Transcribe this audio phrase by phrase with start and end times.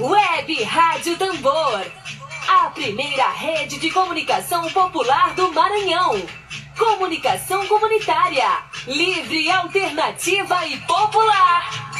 [0.00, 1.84] Web Rádio Tambor.
[2.46, 6.14] A primeira rede de comunicação popular do Maranhão.
[6.78, 8.46] Comunicação comunitária.
[8.86, 11.92] Livre, alternativa e popular.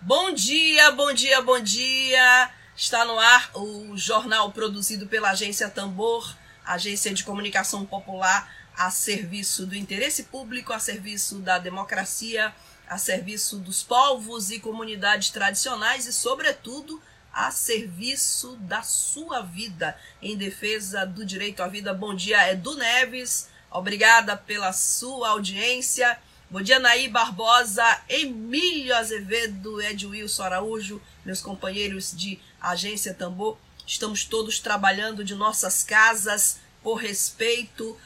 [0.00, 2.50] Bom dia, bom dia, bom dia.
[2.76, 6.34] Está no ar o jornal produzido pela Agência Tambor,
[6.66, 12.52] Agência de Comunicação Popular, a serviço do interesse público, a serviço da democracia,
[12.88, 17.00] a serviço dos povos e comunidades tradicionais e, sobretudo,
[17.32, 21.92] a serviço da sua vida, em defesa do direito à vida.
[21.92, 23.48] Bom dia, Edu Neves.
[23.70, 26.16] Obrigada pela sua audiência.
[26.48, 33.58] Bom dia, Naí Barbosa, Emílio Azevedo, Edwilson Araújo, meus companheiros de Agência Tambor.
[33.84, 37.98] Estamos todos trabalhando de nossas casas por respeito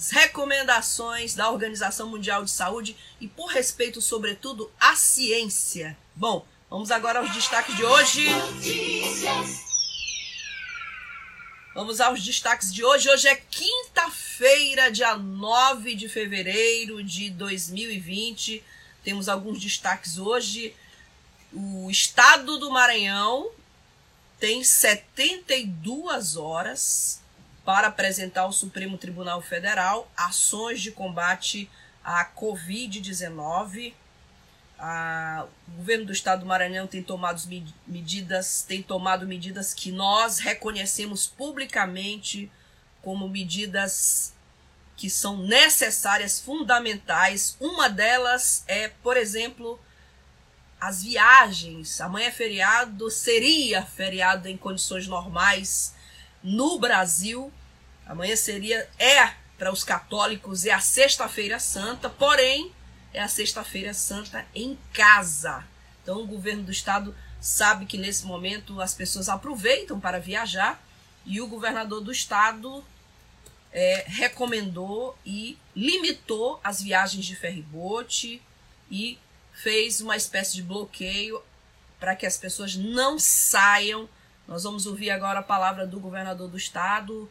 [0.00, 5.96] às recomendações da Organização Mundial de Saúde e por respeito, sobretudo, à ciência.
[6.16, 8.26] Bom, vamos agora aos destaques de hoje.
[11.74, 13.10] Vamos aos destaques de hoje.
[13.10, 18.64] Hoje é quinta-feira, dia 9 de fevereiro de 2020.
[19.04, 20.74] Temos alguns destaques hoje.
[21.52, 23.50] O estado do Maranhão
[24.38, 27.19] tem 72 horas
[27.70, 31.70] para apresentar ao Supremo Tribunal Federal ações de combate
[32.02, 33.94] à Covid-19
[34.76, 37.40] a, o governo do estado do Maranhão tem tomado
[37.86, 42.50] medidas, tem tomado medidas que nós reconhecemos publicamente
[43.02, 44.32] como medidas
[44.96, 47.56] que são necessárias, fundamentais.
[47.60, 49.78] Uma delas é, por exemplo,
[50.80, 52.00] as viagens.
[52.00, 55.94] Amanhã é feriado, seria feriado em condições normais
[56.42, 57.52] no Brasil.
[58.10, 62.72] Amanhã seria, é para os católicos, é a Sexta-feira Santa, porém
[63.14, 65.64] é a Sexta-feira Santa em casa.
[66.02, 70.82] Então, o governo do estado sabe que nesse momento as pessoas aproveitam para viajar
[71.24, 72.84] e o governador do estado
[73.70, 78.42] é, recomendou e limitou as viagens de ferribote
[78.90, 79.20] e
[79.52, 81.40] fez uma espécie de bloqueio
[82.00, 84.08] para que as pessoas não saiam.
[84.48, 87.30] Nós vamos ouvir agora a palavra do governador do estado,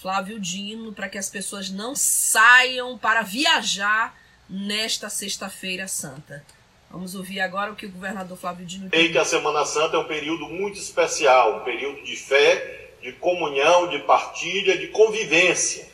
[0.00, 4.14] Flávio Dino, para que as pessoas não saiam para viajar
[4.48, 6.44] nesta Sexta-feira Santa.
[6.90, 9.98] Vamos ouvir agora o que o governador Flávio Dino Sei que a Semana Santa é
[9.98, 15.88] um período muito especial, um período de fé, de comunhão, de partilha, de convivência.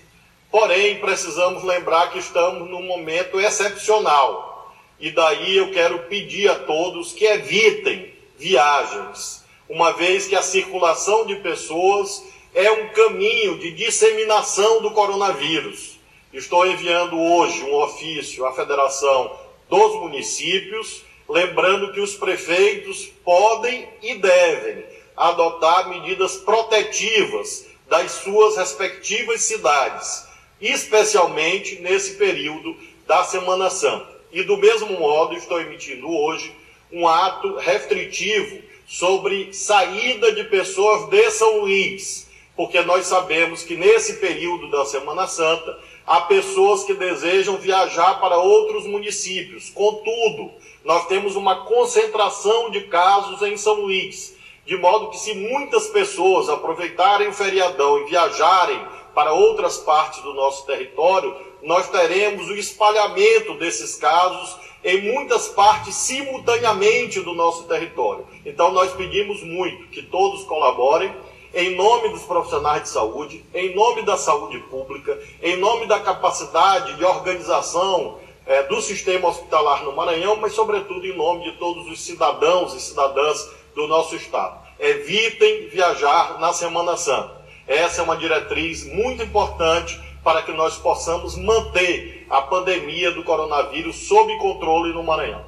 [0.51, 4.75] Porém, precisamos lembrar que estamos num momento excepcional.
[5.01, 11.25] E daí eu quero pedir a todos que evitem viagens, uma vez que a circulação
[11.25, 15.99] de pessoas é um caminho de disseminação do coronavírus.
[16.33, 19.39] Estou enviando hoje um ofício à Federação
[19.71, 24.85] dos Municípios, lembrando que os prefeitos podem e devem
[25.17, 30.27] adotar medidas protetivas das suas respectivas cidades,
[30.61, 32.77] especialmente nesse período
[33.07, 34.13] da Semana Santa.
[34.31, 36.55] E do mesmo modo, estou emitindo hoje
[36.91, 44.15] um ato restritivo sobre saída de pessoas de São Luís, porque nós sabemos que nesse
[44.15, 49.71] período da Semana Santa há pessoas que desejam viajar para outros municípios.
[49.71, 50.53] Contudo,
[50.85, 54.37] nós temos uma concentração de casos em São Luís,
[54.67, 58.85] de modo que se muitas pessoas aproveitarem o feriadão e viajarem
[59.15, 65.95] para outras partes do nosso território, nós teremos o espalhamento desses casos em muitas partes
[65.95, 68.27] simultaneamente do nosso território.
[68.45, 71.15] Então nós pedimos muito que todos colaborem
[71.55, 76.95] em nome dos profissionais de saúde, em nome da saúde pública, em nome da capacidade
[76.97, 82.01] de organização é, do sistema hospitalar no Maranhão, mas, sobretudo, em nome de todos os
[82.01, 84.61] cidadãos e cidadãs do nosso Estado.
[84.79, 87.43] Evitem viajar na Semana Santa.
[87.67, 94.09] Essa é uma diretriz muito importante para que nós possamos manter a pandemia do coronavírus
[94.09, 95.45] sob controle no Maranhão.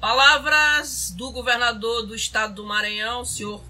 [0.00, 3.60] Palavras do governador do estado do Maranhão, senhor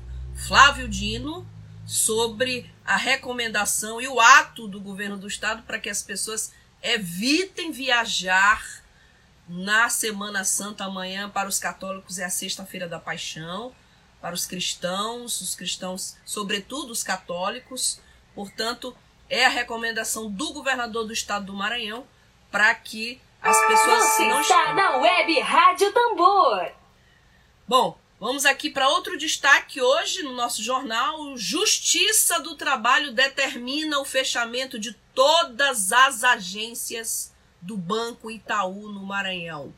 [0.49, 1.47] Flávio Dino,
[1.93, 6.51] sobre a recomendação e o ato do governo do estado para que as pessoas
[6.83, 8.83] evitem viajar
[9.47, 13.75] na Semana Santa amanhã para os católicos é a sexta-feira da paixão,
[14.23, 18.01] para os cristãos, os cristãos, sobretudo os católicos.
[18.35, 18.97] Portanto,
[19.29, 22.07] é a recomendação do governador do estado do Maranhão
[22.51, 26.73] para que as pessoas Você não está na Web Rádio Tambor.
[27.69, 31.37] Bom, Vamos aqui para outro destaque hoje no nosso jornal.
[31.37, 39.75] Justiça do Trabalho determina o fechamento de todas as agências do Banco Itaú no Maranhão.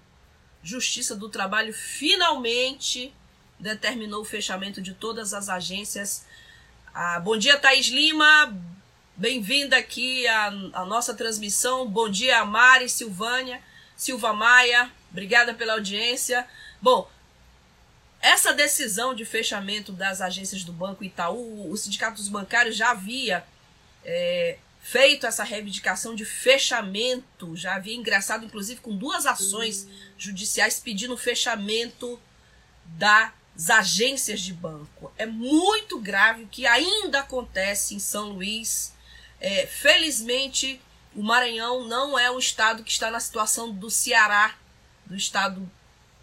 [0.62, 3.14] Justiça do Trabalho finalmente
[3.58, 6.26] determinou o fechamento de todas as agências.
[6.92, 8.54] Ah, bom dia, Thaís Lima.
[9.16, 11.88] Bem-vinda aqui à, à, nossa transmissão.
[11.88, 13.62] Bom dia, Mari, Silvânia,
[13.96, 14.92] Silva Maia.
[15.10, 16.46] Obrigada pela audiência.
[16.82, 17.08] Bom,
[18.24, 23.44] essa decisão de fechamento das agências do Banco Itaú, o Sindicato dos Bancários já havia
[24.02, 29.86] é, feito essa reivindicação de fechamento, já havia ingressado, inclusive, com duas ações
[30.16, 32.18] judiciais pedindo o fechamento
[32.86, 35.12] das agências de banco.
[35.18, 38.94] É muito grave o que ainda acontece em São Luís.
[39.38, 40.80] É, felizmente,
[41.14, 44.56] o Maranhão não é um estado que está na situação do Ceará,
[45.04, 45.70] do estado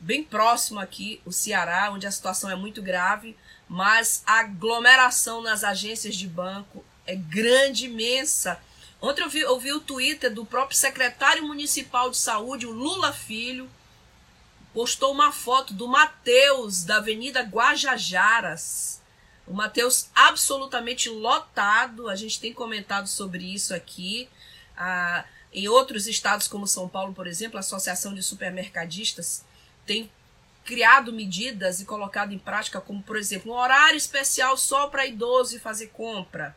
[0.02, 3.38] bem próximo aqui, o Ceará, onde a situação é muito grave,
[3.70, 8.60] mas a aglomeração nas agências de banco é grande, imensa.
[9.00, 13.14] Ontem eu vi, eu vi o Twitter do próprio secretário municipal de saúde, o Lula
[13.14, 13.70] Filho,
[14.74, 19.02] postou uma foto do Mateus da Avenida Guajajaras.
[19.46, 22.08] O Mateus absolutamente lotado.
[22.08, 24.30] A gente tem comentado sobre isso aqui.
[24.78, 29.44] Ah, em outros estados, como São Paulo, por exemplo, a Associação de Supermercadistas
[29.92, 30.10] tem
[30.64, 35.60] criado medidas e colocado em prática, como, por exemplo, um horário especial só para idoso
[35.60, 36.56] fazer compra.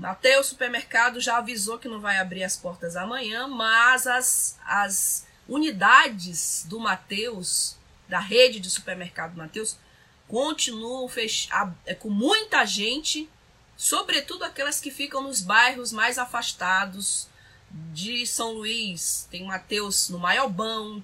[0.00, 5.26] Até o supermercado já avisou que não vai abrir as portas amanhã, mas as, as
[5.48, 7.76] unidades do Mateus,
[8.08, 9.76] da rede de supermercado Mateus,
[10.28, 13.28] continuam fechadas, é, com muita gente,
[13.76, 17.26] sobretudo aquelas que ficam nos bairros mais afastados
[17.92, 19.26] de São Luís.
[19.28, 21.02] Tem Mateus no Maiobão,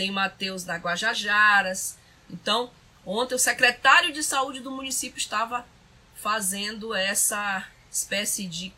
[0.00, 1.98] tem Mateus na Guajajaras.
[2.30, 2.70] Então,
[3.04, 5.66] ontem o secretário de saúde do município estava
[6.14, 8.72] fazendo essa espécie de,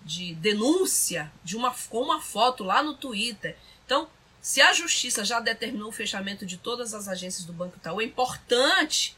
[0.00, 3.54] de denúncia de uma, com uma foto lá no Twitter.
[3.84, 4.08] Então,
[4.40, 8.04] se a justiça já determinou o fechamento de todas as agências do Banco Itaú, é
[8.04, 9.14] importante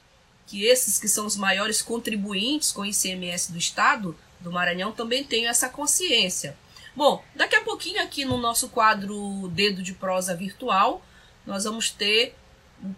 [0.48, 5.22] que esses que são os maiores contribuintes com o ICMS do Estado do Maranhão também
[5.22, 6.58] tenham essa consciência.
[6.96, 11.00] Bom, daqui a pouquinho aqui no nosso quadro Dedo de Prosa Virtual,
[11.46, 12.37] nós vamos ter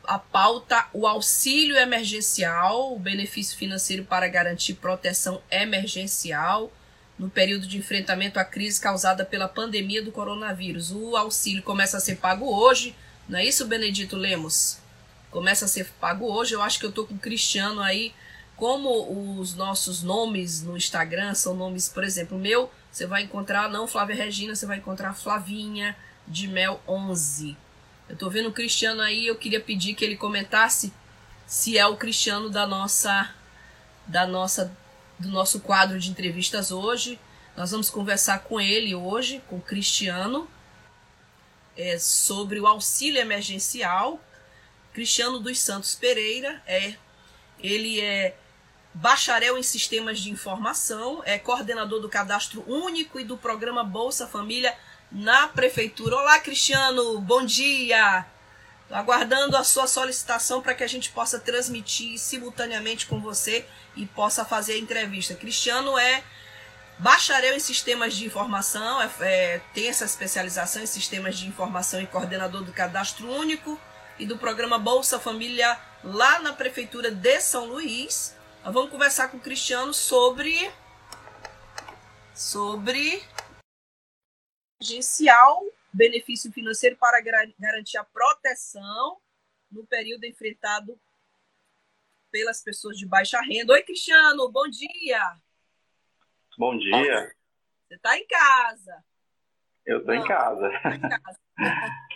[0.04, 6.72] a pauta o auxílio emergencial, o benefício financeiro para garantir proteção emergencial
[7.18, 10.90] no período de enfrentamento à crise causada pela pandemia do coronavírus.
[10.90, 12.94] O auxílio começa a ser pago hoje,
[13.28, 14.78] não é isso, Benedito Lemos?
[15.30, 16.54] Começa a ser pago hoje.
[16.54, 18.14] Eu acho que eu tô com o Cristiano aí.
[18.56, 23.86] Como os nossos nomes no Instagram são nomes, por exemplo, meu, você vai encontrar não
[23.86, 25.94] Flávia Regina, você vai encontrar Flavinha
[26.26, 27.56] de Mel 11.
[28.08, 30.92] Eu tô vendo o Cristiano aí, eu queria pedir que ele comentasse
[31.46, 33.34] se é o Cristiano da nossa
[34.06, 34.76] da nossa
[35.18, 37.18] do nosso quadro de entrevistas hoje.
[37.56, 40.48] Nós vamos conversar com ele hoje, com o Cristiano,
[41.76, 44.20] é, sobre o auxílio emergencial.
[44.92, 46.94] Cristiano dos Santos Pereira é
[47.58, 48.36] ele é
[48.94, 54.76] bacharel em sistemas de informação, é coordenador do cadastro único e do programa Bolsa Família
[55.10, 56.16] na prefeitura.
[56.16, 58.26] Olá, Cristiano, bom dia.
[58.90, 63.66] aguardando a sua solicitação para que a gente possa transmitir simultaneamente com você
[63.96, 65.34] e possa fazer a entrevista.
[65.34, 66.22] Cristiano é
[66.98, 72.06] bacharel em sistemas de informação, é, é, tem essa especialização em sistemas de informação e
[72.06, 73.78] coordenador do cadastro único
[74.18, 78.34] e do programa Bolsa Família lá na prefeitura de São Luís.
[78.64, 80.70] Vamos conversar com o Cristiano sobre
[82.34, 83.22] sobre
[84.80, 89.18] emergencial, benefício financeiro para garantir a proteção
[89.70, 90.98] no período enfrentado
[92.30, 93.72] pelas pessoas de baixa renda.
[93.72, 95.20] Oi, Cristiano, bom dia.
[96.58, 97.34] Bom dia.
[97.88, 99.04] Você está em casa?
[99.84, 100.68] Eu estou em casa.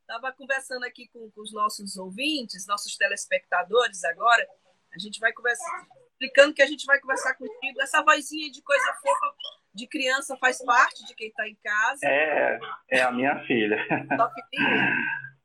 [0.00, 4.46] Estava conversando aqui com, com, os nossos ouvintes, nossos telespectadores agora.
[4.94, 7.80] A gente vai conversar, explicando que a gente vai conversar contigo.
[7.80, 9.34] Essa vozinha de coisa fofa
[9.74, 12.00] de criança faz parte de quem está em casa.
[12.04, 12.58] É,
[12.90, 13.76] é a minha filha.
[14.16, 14.30] Só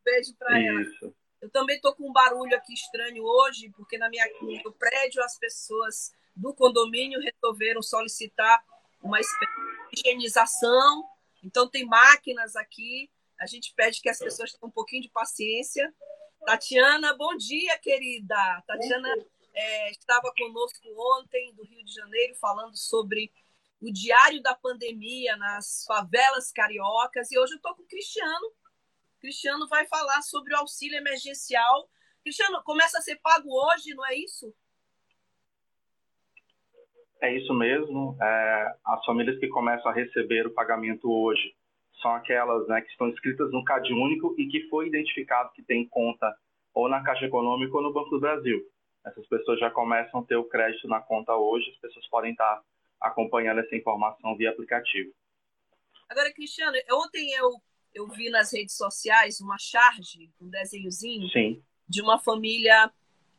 [0.04, 0.82] beijo para ela.
[1.42, 4.26] Eu também estou com um barulho aqui estranho hoje, porque na minha,
[4.64, 8.64] no prédio as pessoas do condomínio resolveram solicitar
[9.02, 9.52] uma espécie
[9.92, 11.04] de higienização.
[11.44, 13.10] Então tem máquinas aqui.
[13.40, 15.94] A gente pede que as pessoas tenham um pouquinho de paciência.
[16.46, 18.64] Tatiana, bom dia, querida.
[18.66, 19.14] Tatiana
[19.54, 20.88] é, estava conosco
[21.20, 23.32] ontem do Rio de Janeiro falando sobre
[23.82, 27.32] o diário da pandemia nas favelas cariocas.
[27.32, 28.48] E hoje eu estou com o Cristiano.
[29.18, 31.90] O Cristiano vai falar sobre o auxílio emergencial.
[32.24, 34.54] Cristiano, começa a ser pago hoje, não é isso?
[37.22, 38.18] É isso mesmo.
[38.22, 41.56] É, as famílias que começam a receber o pagamento hoje
[42.02, 45.88] são aquelas né, que estão inscritas no CAD único e que foi identificado que tem
[45.88, 46.36] conta
[46.74, 48.62] ou na Caixa Econômica ou no Banco do Brasil.
[49.04, 52.62] Essas pessoas já começam a ter o crédito na conta hoje, as pessoas podem estar
[53.00, 55.14] acompanhando essa informação via aplicativo.
[56.10, 57.62] Agora, Cristiano, ontem eu,
[57.94, 61.64] eu vi nas redes sociais uma charge, um desenhozinho Sim.
[61.88, 62.92] de uma família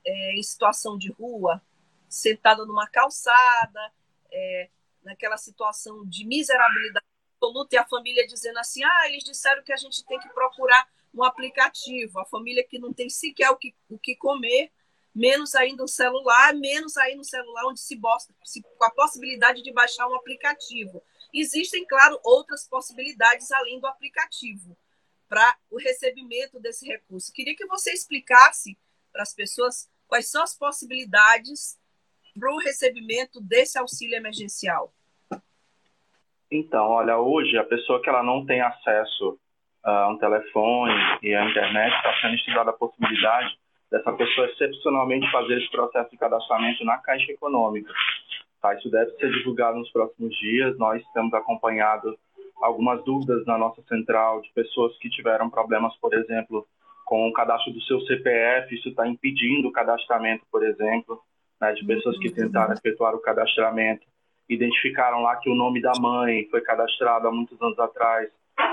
[0.05, 1.63] é, em situação de rua,
[2.09, 3.93] sentada numa calçada,
[4.31, 4.71] é,
[5.03, 9.77] naquela situação de miserabilidade absoluta, e a família dizendo assim: ah, eles disseram que a
[9.77, 13.99] gente tem que procurar um aplicativo, a família que não tem sequer o que, o
[13.99, 14.71] que comer,
[15.15, 19.63] menos ainda um celular, menos aí no celular onde se, bosta, se com a possibilidade
[19.63, 21.03] de baixar um aplicativo.
[21.33, 24.77] Existem, claro, outras possibilidades além do aplicativo
[25.29, 27.33] para o recebimento desse recurso.
[27.33, 28.79] Queria que você explicasse
[29.13, 31.79] para as pessoas quais são as possibilidades
[32.39, 34.93] para o recebimento desse auxílio emergencial.
[36.51, 39.39] Então, olha, hoje a pessoa que ela não tem acesso
[39.83, 43.59] a um telefone e à internet está sendo estudada a possibilidade
[43.91, 47.93] dessa pessoa excepcionalmente fazer esse processo de cadastramento na Caixa Econômica.
[48.61, 48.75] Tá?
[48.75, 50.77] Isso deve ser divulgado nos próximos dias.
[50.79, 52.19] Nós temos acompanhado
[52.61, 56.67] algumas dúvidas na nossa central de pessoas que tiveram problemas, por exemplo,
[57.05, 58.75] com o cadastro do seu CPF.
[58.75, 61.21] Isso está impedindo o cadastramento, por exemplo,
[61.61, 64.07] né, de pessoas que tentaram efetuar o cadastramento.
[64.49, 68.29] Identificaram lá que o nome da mãe foi cadastrado há muitos anos atrás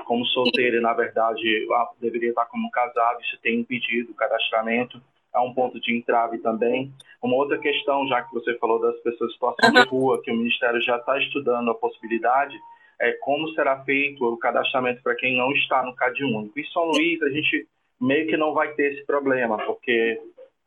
[0.05, 1.67] como solteira e, na verdade,
[1.99, 3.21] deveria estar como casado.
[3.21, 5.01] Isso tem impedido o cadastramento
[5.35, 6.91] é um ponto de entrave também.
[7.21, 10.35] Uma outra questão, já que você falou das pessoas em situação de rua, que o
[10.35, 12.57] Ministério já está estudando a possibilidade,
[12.99, 16.57] é como será feito o cadastramento para quem não está no CAD único.
[16.57, 17.67] Em São Luís, a gente
[17.99, 20.21] meio que não vai ter esse problema, porque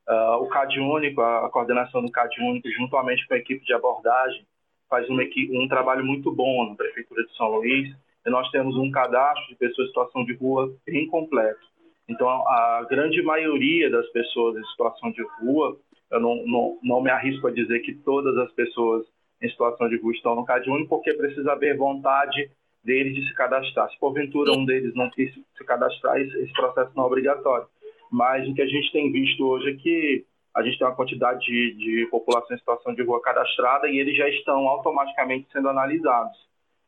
[0.07, 4.45] uh, o CAD único, a coordenação do CAD único, juntamente com a equipe de abordagem,
[4.91, 5.19] faz um,
[5.53, 7.95] um trabalho muito bom na Prefeitura de São Luís,
[8.31, 11.61] nós temos um cadastro de pessoas em situação de rua bem completo.
[12.09, 15.77] Então, a grande maioria das pessoas em situação de rua,
[16.11, 19.05] eu não, não, não me arrisco a dizer que todas as pessoas
[19.43, 22.51] em situação de rua estão no CadÚnico, porque precisa haver vontade
[22.83, 23.91] deles de se cadastrar.
[23.91, 27.67] Se porventura um deles não quis se cadastrar, esse processo não é obrigatório.
[28.11, 30.25] Mas o que a gente tem visto hoje é que
[30.57, 34.17] a gente tem uma quantidade de, de população em situação de rua cadastrada e eles
[34.17, 36.37] já estão automaticamente sendo analisados,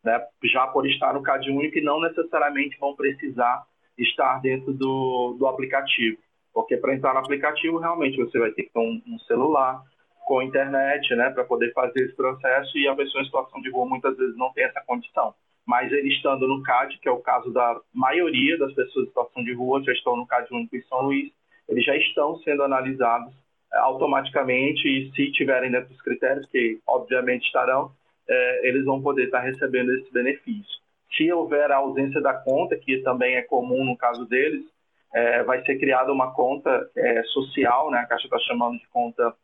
[0.04, 0.20] né?
[0.44, 3.64] já por estar no CadÚnico e não necessariamente vão precisar
[3.98, 6.18] estar dentro do, do aplicativo.
[6.52, 9.82] Porque para entrar no aplicativo, realmente você vai ter que ter um, um celular
[10.26, 13.86] com internet, né, para poder fazer esse processo e a pessoa em situação de rua
[13.86, 15.34] muitas vezes não tem essa condição.
[15.66, 19.42] Mas ele estando no CAD, que é o caso da maioria das pessoas em situação
[19.42, 21.32] de rua, já estão no CAD único em São Luís,
[21.68, 23.32] eles já estão sendo analisados
[23.72, 27.92] é, automaticamente e se tiverem dentro dos critérios, que obviamente estarão,
[28.30, 30.80] é, eles vão poder estar recebendo esse benefício.
[31.16, 34.64] Se houver a ausência da conta, que também é comum no caso deles,
[35.12, 37.98] é, vai ser criada uma conta é, social, né?
[37.98, 39.34] a Caixa está chamando de conta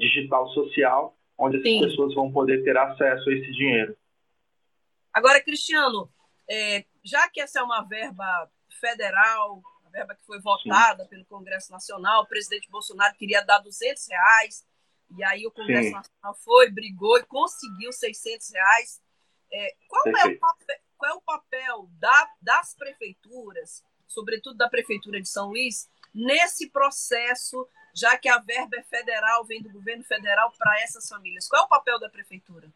[0.00, 1.78] digital social, onde Sim.
[1.78, 3.96] as pessoas vão poder ter acesso a esse dinheiro.
[5.12, 6.10] Agora, Cristiano,
[6.50, 11.10] é, já que essa é uma verba federal, a verba que foi votada Sim.
[11.10, 14.66] pelo Congresso Nacional, o presidente Bolsonaro queria dar 200 reais,
[15.16, 15.94] e aí o Congresso Sim.
[15.94, 19.02] Nacional foi, brigou e conseguiu 600 reais.
[19.50, 25.20] É, qual, é o papel, qual é o papel da, das prefeituras, sobretudo da Prefeitura
[25.20, 30.52] de São Luís, nesse processo, já que a verba é federal, vem do governo federal
[30.58, 31.48] para essas famílias?
[31.48, 32.68] Qual é o papel da Prefeitura?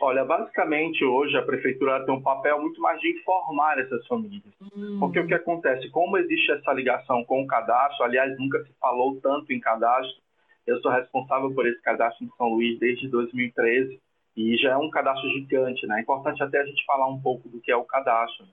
[0.00, 4.52] Olha, basicamente hoje a prefeitura tem um papel muito mais de informar essas famílias.
[4.60, 4.98] Hum.
[4.98, 5.88] Porque o que acontece?
[5.90, 10.20] Como existe essa ligação com o cadastro, aliás, nunca se falou tanto em cadastro,
[10.66, 14.00] eu sou responsável por esse cadastro em São Luís desde 2013
[14.36, 15.98] e já é um cadastro gigante, né?
[15.98, 18.46] É importante até a gente falar um pouco do que é o cadastro.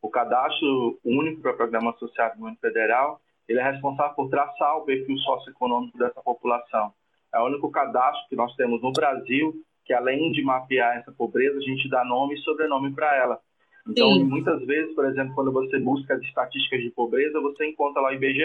[0.00, 4.76] O cadastro único para o Programa Social do Governo Federal, ele é responsável por traçar
[4.76, 6.92] o perfil socioeconômico dessa população.
[7.34, 11.58] É o único cadastro que nós temos no Brasil que, além de mapear essa pobreza,
[11.58, 13.40] a gente dá nome e sobrenome para ela.
[13.88, 14.24] Então, Sim.
[14.24, 18.12] muitas vezes, por exemplo, quando você busca as estatísticas de pobreza, você encontra lá o
[18.12, 18.44] IBGE,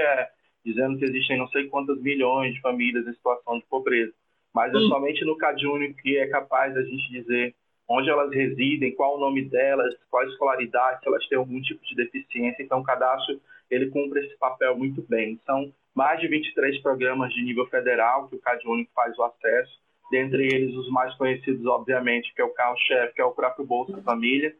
[0.65, 4.13] dizendo que existem não sei quantas milhões de famílias em situação de pobreza
[4.53, 4.87] mas é hum.
[4.87, 7.55] somente no CadÚnico que é capaz da gente dizer
[7.89, 11.83] onde elas residem, qual o nome delas, qual a escolaridade, se elas têm algum tipo
[11.85, 12.63] de deficiência.
[12.63, 15.39] Então, o cadastro ele cumpre esse papel muito bem.
[15.45, 19.79] São mais de 23 programas de nível federal que o CadÚnico faz o acesso,
[20.11, 24.01] dentre eles os mais conhecidos, obviamente, que é o carro-chefe, que é o próprio Bolsa
[24.01, 24.55] Família,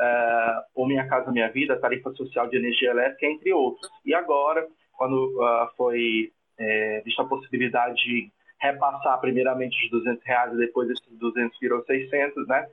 [0.00, 3.88] uh, o Minha Casa Minha Vida, a Tarifa Social de Energia Elétrica, entre outros.
[4.04, 10.52] E agora, quando uh, foi é, vista a possibilidade de repassar primeiramente os 200 reais
[10.54, 12.66] e depois esses 200 virou 600, né?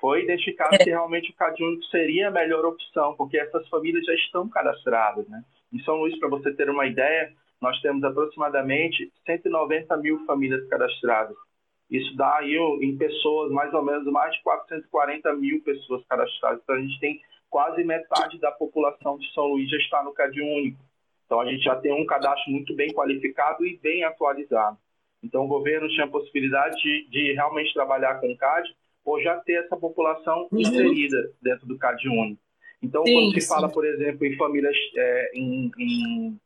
[0.00, 0.78] foi identificado é.
[0.78, 5.26] que realmente o CAD único seria a melhor opção, porque essas famílias já estão cadastradas.
[5.28, 5.42] Né?
[5.72, 11.36] Em São Luís, para você ter uma ideia, nós temos aproximadamente 190 mil famílias cadastradas.
[11.90, 16.60] Isso dá aí em pessoas, mais ou menos, mais de 440 mil pessoas cadastradas.
[16.62, 20.40] Então, a gente tem quase metade da população de São Luís já está no CAD
[20.40, 20.78] único.
[21.26, 24.78] Então, a gente já tem um cadastro muito bem qualificado e bem atualizado.
[25.22, 28.68] Então, o governo tinha a possibilidade de, de realmente trabalhar com o CAD
[29.04, 30.58] ou já ter essa população uhum.
[30.60, 32.40] inserida dentro do CAD único.
[32.82, 33.48] Então, sim, quando se sim.
[33.48, 36.40] fala, por exemplo, em famílias, é, em, em,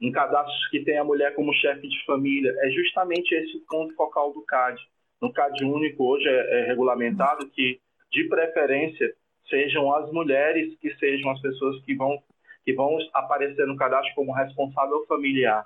[0.00, 4.32] em, cadastros que tem a mulher como chefe de família, é justamente esse ponto focal
[4.32, 4.80] do CAD.
[5.20, 7.80] No CAD único, hoje é, é regulamentado que,
[8.12, 9.12] de preferência,
[9.48, 12.22] sejam as mulheres que sejam as pessoas que vão,
[12.66, 15.64] que vão aparecer no cadastro como responsável familiar.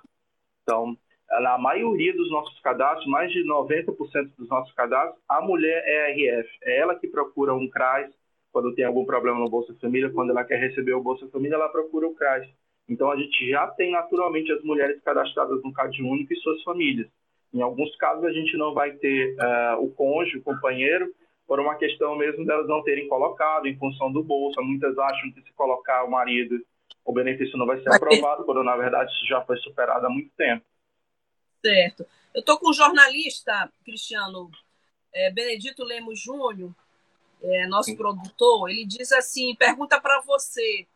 [0.62, 0.94] Então,
[1.40, 6.48] na maioria dos nossos cadastros, mais de 90% dos nossos cadastros, a mulher é RF.
[6.62, 8.12] É ela que procura um CRAS
[8.52, 11.70] quando tem algum problema no Bolsa Família, quando ela quer receber o Bolsa Família, ela
[11.70, 12.46] procura o CRAS.
[12.86, 17.08] Então, a gente já tem naturalmente as mulheres cadastradas no CAD único e suas famílias.
[17.54, 21.10] Em alguns casos, a gente não vai ter uh, o cônjuge, o companheiro,
[21.46, 24.60] por uma questão mesmo delas não terem colocado em função do Bolsa.
[24.60, 26.60] Muitas acham que se colocar o marido,
[27.04, 30.30] o benefício não vai ser aprovado, quando na verdade isso já foi superado há muito
[30.36, 30.64] tempo.
[31.64, 32.06] Certo.
[32.34, 34.50] Eu estou com o jornalista, Cristiano
[35.12, 36.72] é, Benedito Lemos Júnior,
[37.42, 37.96] é, nosso Sim.
[37.96, 38.70] produtor.
[38.70, 40.86] Ele diz assim: pergunta para você.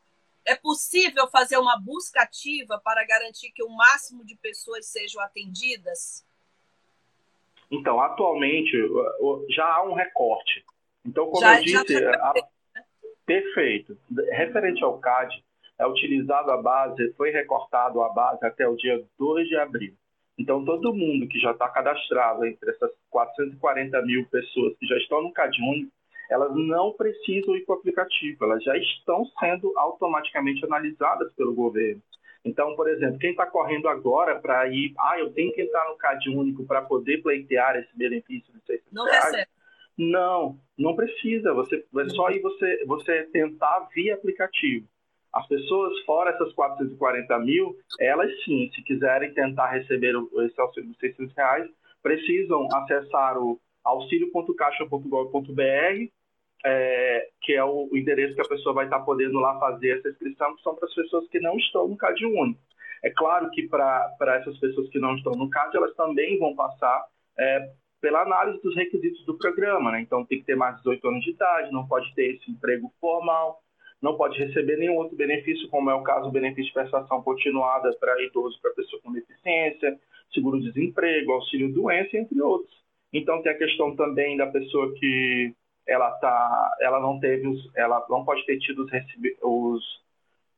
[0.47, 6.23] É possível fazer uma busca ativa para garantir que o máximo de pessoas sejam atendidas?
[7.71, 8.73] Então, atualmente,
[9.49, 10.63] já há um recorte.
[11.05, 12.35] Então, como já, eu disse, a...
[12.75, 12.85] Né?
[13.25, 13.99] perfeito.
[14.33, 15.44] Referente ao CAD,
[15.79, 19.95] é utilizado a base, foi recortado a base até o dia 2 de abril.
[20.39, 25.23] Então, todo mundo que já está cadastrado entre essas 440 mil pessoas que já estão
[25.23, 25.93] no CadÚnico,
[26.31, 32.03] elas não precisam ir para o aplicativo, elas já estão sendo automaticamente analisadas pelo governo.
[32.45, 35.97] Então, por exemplo, quem está correndo agora para ir, ah, eu tenho que entrar no
[35.97, 39.25] CAD único para poder pleitear esse benefício de 600 não reais.
[39.25, 39.51] Recebe.
[39.97, 41.55] Não, não precisa.
[41.55, 44.87] Você, é só ir você, você tentar via aplicativo.
[45.35, 50.15] As pessoas, fora essas 440 mil, elas sim, se quiserem tentar receber
[50.47, 51.69] esse auxílio de 600 reais,
[52.01, 56.09] precisam acessar o auxilio.caixa.gov.br,
[56.65, 60.55] é, que é o, endereço que a pessoa vai estar podendo lá fazer essa inscrição,
[60.55, 62.61] que são para as pessoas que não estão no CAD único.
[63.03, 67.07] É claro que para essas pessoas que não estão no CAD, elas também vão passar
[67.37, 69.91] é, pela análise dos requisitos do programa.
[69.91, 70.01] Né?
[70.01, 72.93] Então, tem que ter mais de 18 anos de idade, não pode ter esse emprego
[73.01, 73.64] formal,
[74.03, 77.93] não pode receber nenhum outro benefício, como é o caso do benefício de prestação continuada
[77.99, 79.99] para idoso, para pessoa com deficiência,
[80.33, 82.75] seguro-desemprego, auxílio-doença, entre outros.
[83.13, 85.55] Então, tem a questão também da pessoa que
[85.87, 88.91] ela, tá, ela não teve os, ela não pode ter tido os,
[89.43, 89.85] os,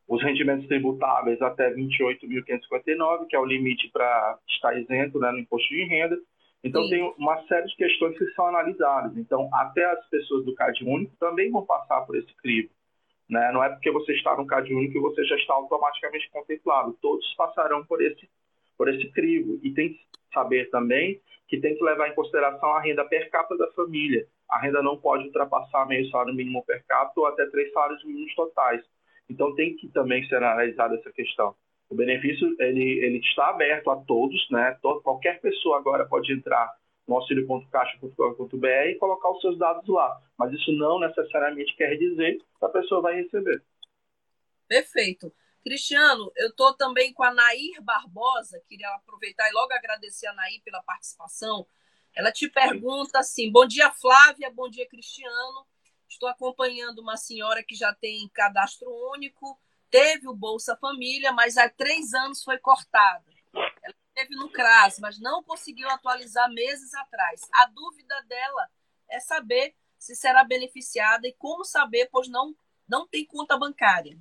[0.08, 5.68] os rendimentos tributáveis até 28.559, que é o limite para estar isento né, no imposto
[5.68, 6.18] de renda.
[6.64, 6.90] Então, Sim.
[6.90, 9.16] tem uma série de questões que são analisadas.
[9.16, 12.70] Então, até as pessoas do CAD único também vão passar por esse crivo.
[13.28, 13.50] Né?
[13.52, 16.96] Não é porque você está no CAD único que você já está automaticamente contemplado.
[17.00, 18.28] Todos passarão por esse,
[18.76, 19.58] por esse crivo.
[19.62, 20.00] E tem que
[20.32, 24.26] saber também que tem que levar em consideração a renda per capita da família.
[24.48, 28.34] A renda não pode ultrapassar meio salário mínimo per capita ou até três salários mínimos
[28.34, 28.82] totais.
[29.28, 31.54] Então tem que também ser analisada essa questão.
[31.88, 34.76] O benefício ele, ele está aberto a todos, né?
[34.82, 36.68] Todo, qualquer pessoa agora pode entrar
[37.06, 37.20] no
[38.90, 40.20] e colocar os seus dados lá.
[40.36, 43.62] Mas isso não necessariamente quer dizer que a pessoa vai receber.
[44.68, 45.32] Perfeito.
[45.62, 50.62] Cristiano, eu estou também com a Nair Barbosa, queria aproveitar e logo agradecer a Nair
[50.62, 51.66] pela participação.
[52.14, 55.66] Ela te pergunta assim: bom dia, Flávia, bom dia, Cristiano.
[56.08, 61.68] Estou acompanhando uma senhora que já tem cadastro único, teve o Bolsa Família, mas há
[61.68, 63.35] três anos foi cortada.
[64.16, 67.42] Teve no CRAS, mas não conseguiu atualizar meses atrás.
[67.52, 68.66] A dúvida dela
[69.10, 72.54] é saber se será beneficiada e como saber, pois não,
[72.88, 74.16] não tem conta bancária.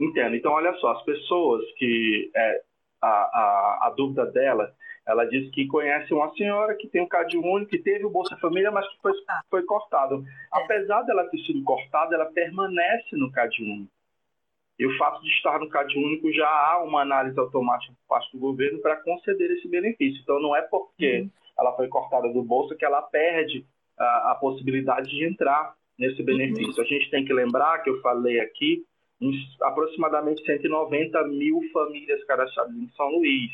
[0.00, 0.34] Entendo.
[0.34, 2.32] Então, olha só, as pessoas que.
[2.34, 2.64] É,
[3.00, 4.74] a, a, a dúvida dela,
[5.06, 8.36] ela diz que conhece uma senhora que tem um CAD único, que teve o Bolsa
[8.38, 9.12] Família, mas que foi,
[9.50, 10.24] foi cortado.
[10.26, 10.58] É.
[10.58, 13.93] Apesar dela ter sido cortada, ela permanece no CAD único.
[14.78, 18.32] E o fato de estar no CAD único já há uma análise automática por parte
[18.32, 20.20] do governo para conceder esse benefício.
[20.22, 21.30] Então não é porque uhum.
[21.58, 23.64] ela foi cortada do bolso que ela perde
[23.98, 26.26] a, a possibilidade de entrar nesse uhum.
[26.26, 26.74] benefício.
[26.76, 26.82] Uhum.
[26.82, 28.84] A gente tem que lembrar que eu falei aqui
[29.62, 33.50] aproximadamente 190 mil famílias cadastradas em São Luís.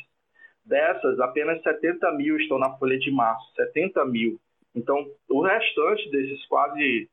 [0.65, 4.39] Dessas, apenas 70 mil estão na folha de março, 70 mil.
[4.75, 7.09] Então, o restante desses quase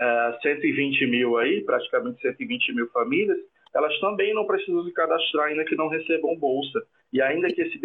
[0.00, 3.38] uh, é, 120 mil aí, praticamente 120 mil famílias,
[3.74, 6.80] elas também não precisam se cadastrar ainda que não recebam bolsa
[7.12, 7.80] e ainda que esse,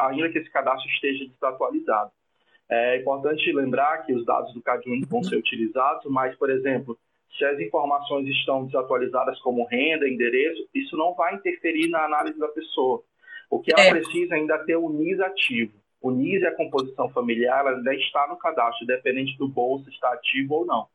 [0.00, 2.10] ainda que esse cadastro esteja desatualizado.
[2.68, 6.98] É importante lembrar que os dados do CadÚnico vão ser utilizados, mas, por exemplo,
[7.36, 12.48] se as informações estão desatualizadas como renda, endereço, isso não vai interferir na análise da
[12.48, 13.02] pessoa.
[13.50, 13.90] O que ela é.
[13.90, 15.72] precisa ainda é ter o NIS ativo.
[16.00, 20.12] O NIS e a composição familiar ela ainda está no cadastro, independente do bolso estar
[20.12, 20.86] ativo ou não.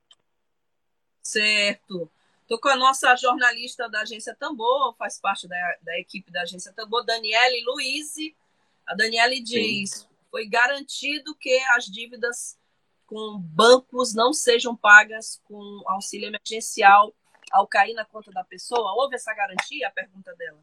[1.22, 2.10] Certo.
[2.50, 6.74] Estou com a nossa jornalista da Agência Tambor, faz parte da, da equipe da Agência
[6.74, 8.16] Tambor, Daniele Luiz.
[8.88, 10.08] A Daniele diz: Sim.
[10.32, 12.58] foi garantido que as dívidas
[13.06, 17.14] com bancos não sejam pagas com auxílio emergencial
[17.52, 18.96] ao cair na conta da pessoa?
[18.96, 19.88] Houve essa garantia?
[19.88, 20.58] A pergunta dela.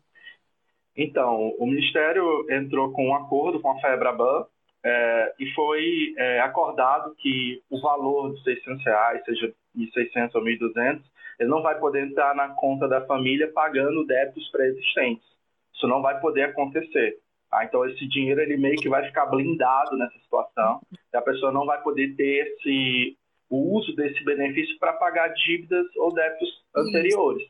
[0.97, 4.45] Então, o Ministério entrou com um acordo com a FEBRABAN
[4.85, 11.03] é, e foi é, acordado que o valor de 600 reais, seja 1.600 ou 1.200,
[11.39, 15.27] ele não vai poder entrar na conta da família pagando débitos pré-existentes.
[15.75, 17.19] Isso não vai poder acontecer.
[17.51, 17.65] Tá?
[17.65, 20.81] Então, esse dinheiro ele meio que vai ficar blindado nessa situação.
[21.13, 23.17] A pessoa não vai poder ter esse,
[23.51, 27.43] o uso desse benefício para pagar dívidas ou débitos anteriores.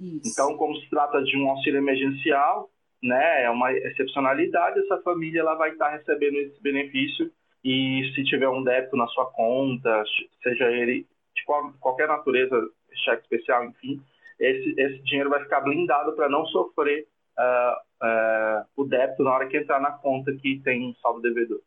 [0.00, 0.32] Isso.
[0.32, 2.68] Então, como se trata de um auxílio emergencial,
[3.02, 7.30] né, é uma excepcionalidade, essa família ela vai estar recebendo esse benefício
[7.64, 10.02] e se tiver um débito na sua conta,
[10.42, 11.44] seja ele de
[11.80, 12.56] qualquer natureza,
[13.00, 14.02] cheque especial, enfim,
[14.38, 19.48] esse, esse dinheiro vai ficar blindado para não sofrer uh, uh, o débito na hora
[19.48, 21.62] que entrar na conta que tem um saldo devedor.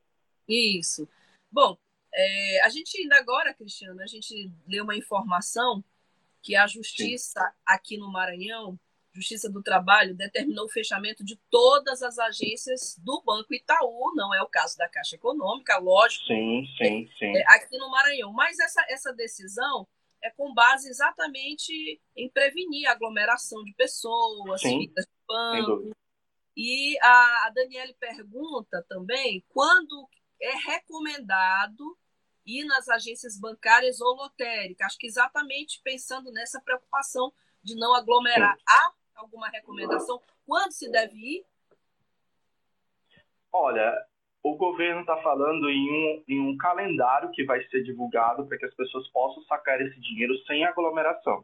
[0.47, 1.07] Isso.
[1.51, 1.77] Bom,
[2.13, 5.83] é, a gente ainda agora, Cristiano, a gente leu uma informação
[6.41, 7.55] que a justiça Sim.
[7.65, 8.79] aqui no Maranhão,
[9.11, 14.41] Justiça do Trabalho, determinou o fechamento de todas as agências do Banco Itaú, não é
[14.41, 16.25] o caso da Caixa Econômica, lógico.
[16.25, 17.35] Sim, sim, sim.
[17.35, 18.31] É, aqui no Maranhão.
[18.31, 19.87] Mas essa, essa decisão
[20.21, 25.91] é com base exatamente em prevenir a aglomeração de pessoas, filas de banco.
[26.55, 30.09] E a, a Daniele pergunta também quando
[30.41, 31.97] é recomendado
[32.45, 34.87] ir nas agências bancárias ou lotéricas.
[34.87, 37.31] Acho que exatamente pensando nessa preocupação
[37.63, 38.57] de não aglomerar.
[38.67, 40.21] Há alguma recomendação?
[40.45, 41.45] Quando se deve ir?
[43.51, 43.93] Olha,
[44.51, 48.65] o governo está falando em um, em um calendário que vai ser divulgado para que
[48.65, 51.43] as pessoas possam sacar esse dinheiro sem aglomeração.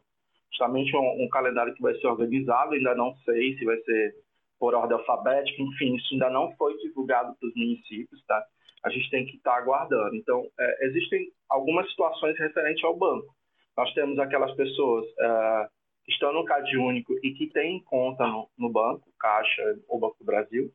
[0.50, 4.14] Justamente um, um calendário que vai ser organizado, ainda não sei se vai ser
[4.58, 8.42] por ordem alfabética, enfim, isso ainda não foi divulgado para os municípios, tá?
[8.86, 10.14] a gente tem que estar tá aguardando.
[10.14, 13.34] Então, é, existem algumas situações referentes ao banco.
[13.76, 15.68] Nós temos aquelas pessoas é,
[16.04, 20.16] que estão no CAD único e que têm conta no, no, banco, Caixa ou Banco
[20.20, 20.70] do Brasil.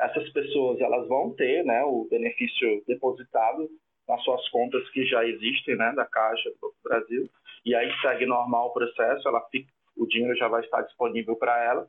[0.00, 3.68] Essas pessoas elas vão ter né, o benefício depositado
[4.08, 7.28] nas suas contas que já existem, né, da Caixa do Brasil.
[7.64, 11.62] E aí segue normal o processo, ela fica, o dinheiro já vai estar disponível para
[11.64, 11.88] ela,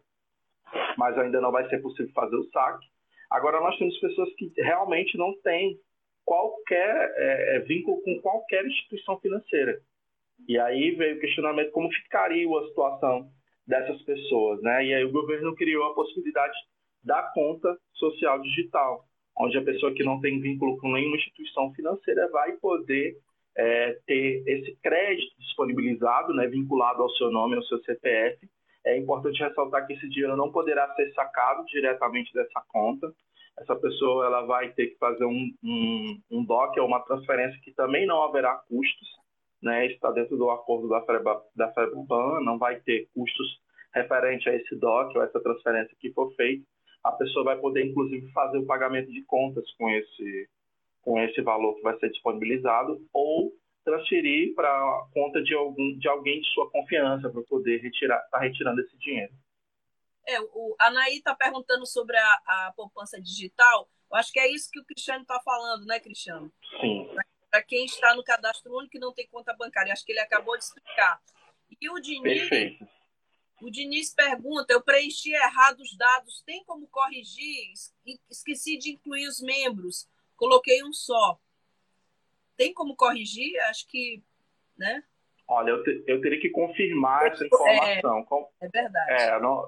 [0.98, 2.86] mas ainda não vai ser possível fazer o saque.
[3.30, 5.80] Agora, nós temos pessoas que realmente não têm
[6.26, 9.80] qualquer é, é, vínculo com qualquer instituição financeira.
[10.48, 13.30] E aí veio o questionamento como ficaria a situação
[13.66, 14.86] dessas pessoas, né?
[14.86, 16.54] E aí o governo criou a possibilidade
[17.04, 19.06] da conta social digital,
[19.38, 23.18] onde a pessoa que não tem vínculo com nenhuma instituição financeira vai poder
[23.58, 28.48] é, ter esse crédito disponibilizado, né, vinculado ao seu nome, ao seu CPF,
[28.86, 33.14] é importante ressaltar que esse dinheiro não poderá ser sacado diretamente dessa conta.
[33.60, 37.72] Essa pessoa ela vai ter que fazer um, um, um DOC ou uma transferência que
[37.74, 39.08] também não haverá custos.
[39.62, 39.86] Né?
[39.88, 41.00] Está dentro do acordo da
[41.56, 43.62] da FEBAN, não vai ter custos
[43.94, 46.66] referente a esse DOC ou essa transferência que for feita.
[47.04, 50.50] A pessoa vai poder, inclusive, fazer o pagamento de contas com esse,
[51.02, 56.08] com esse valor que vai ser disponibilizado ou transferir para a conta de, algum, de
[56.08, 59.34] alguém de sua confiança para poder retirar, estar tá retirando esse dinheiro.
[60.28, 63.90] É, o, a Naí está perguntando sobre a, a poupança digital.
[64.12, 66.52] Eu acho que é isso que o Cristiano está falando, né, Cristiano?
[66.80, 67.10] Sim.
[67.50, 69.92] Para quem está no cadastro único e não tem conta bancária.
[69.92, 71.20] Acho que ele acabou de explicar.
[71.82, 72.88] E o Diniz, Perfeito.
[73.62, 77.72] O Diniz pergunta: eu preenchi errado os dados, tem como corrigir?
[78.30, 81.40] Esqueci de incluir os membros, coloquei um só
[82.62, 83.60] tem como corrigir?
[83.70, 84.22] Acho que,
[84.78, 85.04] né?
[85.48, 88.48] Olha, eu, te, eu teria que confirmar essa informação.
[88.62, 89.24] É, é verdade.
[89.24, 89.68] É, não,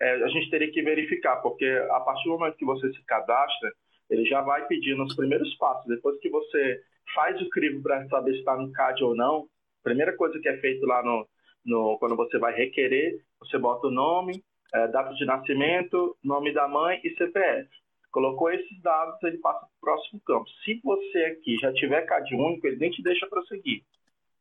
[0.00, 3.70] é, a gente teria que verificar, porque a partir do momento que você se cadastra,
[4.08, 5.86] ele já vai pedir nos primeiros passos.
[5.86, 6.82] Depois que você
[7.14, 9.46] faz o crivo para saber se está no CAD ou não,
[9.80, 11.28] a primeira coisa que é feito lá no,
[11.64, 14.42] no quando você vai requerer, você bota o nome,
[14.74, 17.68] é, data de nascimento, nome da mãe e CPF.
[18.10, 20.48] Colocou esses dados, ele passa para o próximo campo.
[20.64, 23.82] Se você aqui já tiver CAD único, ele nem te deixa prosseguir.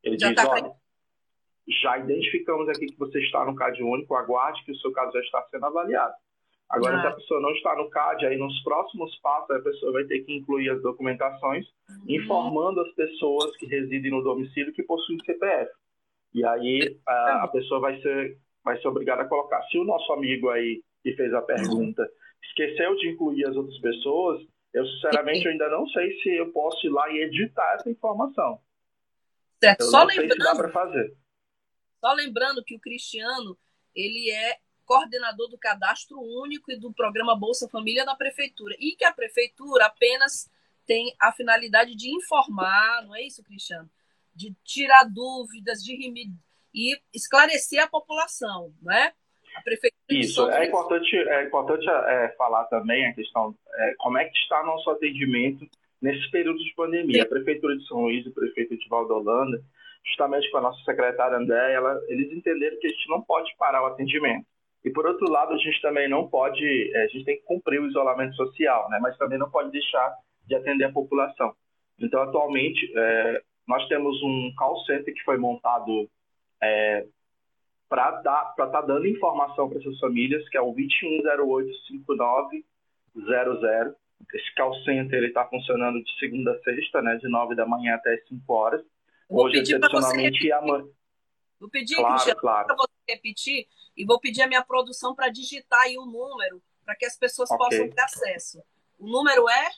[0.04, 0.72] Ele já diz, tá olha,
[1.82, 5.20] já identificamos aqui que você está no CAD único, aguarde que o seu caso já
[5.20, 6.14] está sendo avaliado.
[6.70, 7.02] Agora, ah.
[7.02, 10.20] se a pessoa não está no CAD, aí nos próximos passos a pessoa vai ter
[10.20, 12.04] que incluir as documentações, uhum.
[12.08, 15.72] informando as pessoas que residem no domicílio que possuem CPF.
[16.34, 19.62] E aí a, a, pessoa vai ser, vai ser obrigada a colocar.
[19.63, 22.08] Se o nosso amigo aí que fez a pergunta
[22.44, 24.42] esqueceu de incluir as outras pessoas,
[24.74, 28.60] eu sinceramente eu ainda não sei se eu posso ir lá e editar essa informação.
[29.62, 29.82] Certo.
[29.82, 31.18] Eu Só lembrando, sei se dá para fazer.
[32.00, 33.58] Só lembrando que o Cristiano
[33.96, 39.06] ele é coordenador do cadastro único e do programa Bolsa Família da prefeitura e que
[39.06, 40.50] a prefeitura apenas
[40.86, 43.88] tem a finalidade de informar, não é isso, Cristiano?
[44.39, 45.93] De tirar dúvidas, de
[46.73, 49.12] e esclarecer a população, não é?
[49.56, 54.25] A prefeitura Isso, é importante, é importante é, falar também a questão, é, como é
[54.25, 55.67] que está nosso atendimento
[56.02, 57.15] nesse período de pandemia.
[57.15, 57.21] Sim.
[57.21, 59.62] A Prefeitura de São Luís e o Prefeito de Valdolanda,
[60.06, 63.84] justamente com a nossa secretária André, ela, eles entenderam que a gente não pode parar
[63.84, 64.45] o atendimento.
[64.84, 66.63] E, por outro lado, a gente também não pode,
[66.95, 68.99] é, a gente tem que cumprir o isolamento social, né?
[69.02, 70.15] mas também não pode deixar
[70.47, 71.54] de atender a população.
[71.99, 76.10] Então, atualmente, é, nós temos um call center que foi montado
[76.62, 77.06] é,
[77.88, 82.64] para estar tá dando informação para essas famílias, que é o 21085900.
[84.34, 88.18] Esse call center está funcionando de segunda a sexta, né, de 9 da manhã até
[88.28, 88.84] 5 horas.
[89.30, 90.88] Vou Hoje, excepcionalmente, amanhã.
[91.60, 92.68] Vou pedir, claro, claro.
[92.68, 96.96] para você repetir, e vou pedir a minha produção para digitar aí o número, para
[96.96, 97.64] que as pessoas okay.
[97.64, 98.64] possam ter acesso.
[98.98, 99.70] O número é?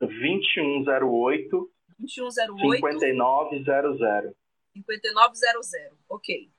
[0.00, 4.34] 2108 2108 5900.
[4.74, 6.50] 5900, ok.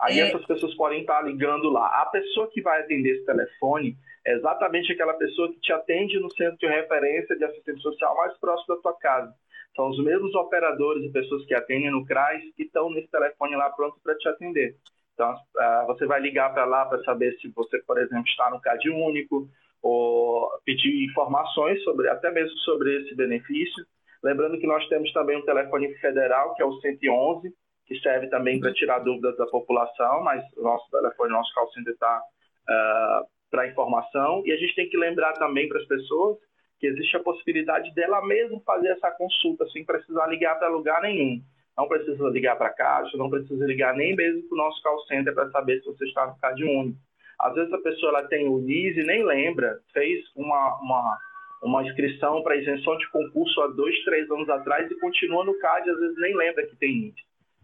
[0.00, 0.28] Aí é...
[0.28, 2.02] essas pessoas podem estar ligando lá.
[2.02, 6.30] A pessoa que vai atender esse telefone é exatamente aquela pessoa que te atende no
[6.32, 9.34] centro de referência de assistência social mais próximo da tua casa.
[9.76, 13.70] São os mesmos operadores e pessoas que atendem no CRAS que estão nesse telefone lá
[13.70, 14.76] pronto para te atender.
[15.14, 18.60] Então, uh, você vai ligar para lá para saber se você, por exemplo, está no
[18.60, 19.48] CAD único
[19.82, 23.84] ou pedir informações sobre, até mesmo sobre esse benefício.
[24.24, 27.52] Lembrando que nós temos também um telefone federal, que é o 111,
[27.86, 32.70] que serve também para tirar dúvidas da população, mas nosso telefone, nosso call está uh,
[32.70, 34.42] ah, para informação.
[34.46, 36.38] E a gente tem que lembrar também para as pessoas
[36.80, 41.42] que existe a possibilidade dela mesmo fazer essa consulta sem precisar ligar para lugar nenhum.
[41.76, 45.00] Não precisa ligar para a caixa, não precisa ligar nem mesmo para o nosso call
[45.06, 46.98] center para saber se você está no CAD único.
[47.38, 51.18] Às vezes a pessoa ela tem o NIS e nem lembra, fez uma, uma,
[51.64, 55.90] uma inscrição para isenção de concurso há dois, três anos atrás e continua no CAD,
[55.90, 57.14] às vezes nem lembra que tem NIS.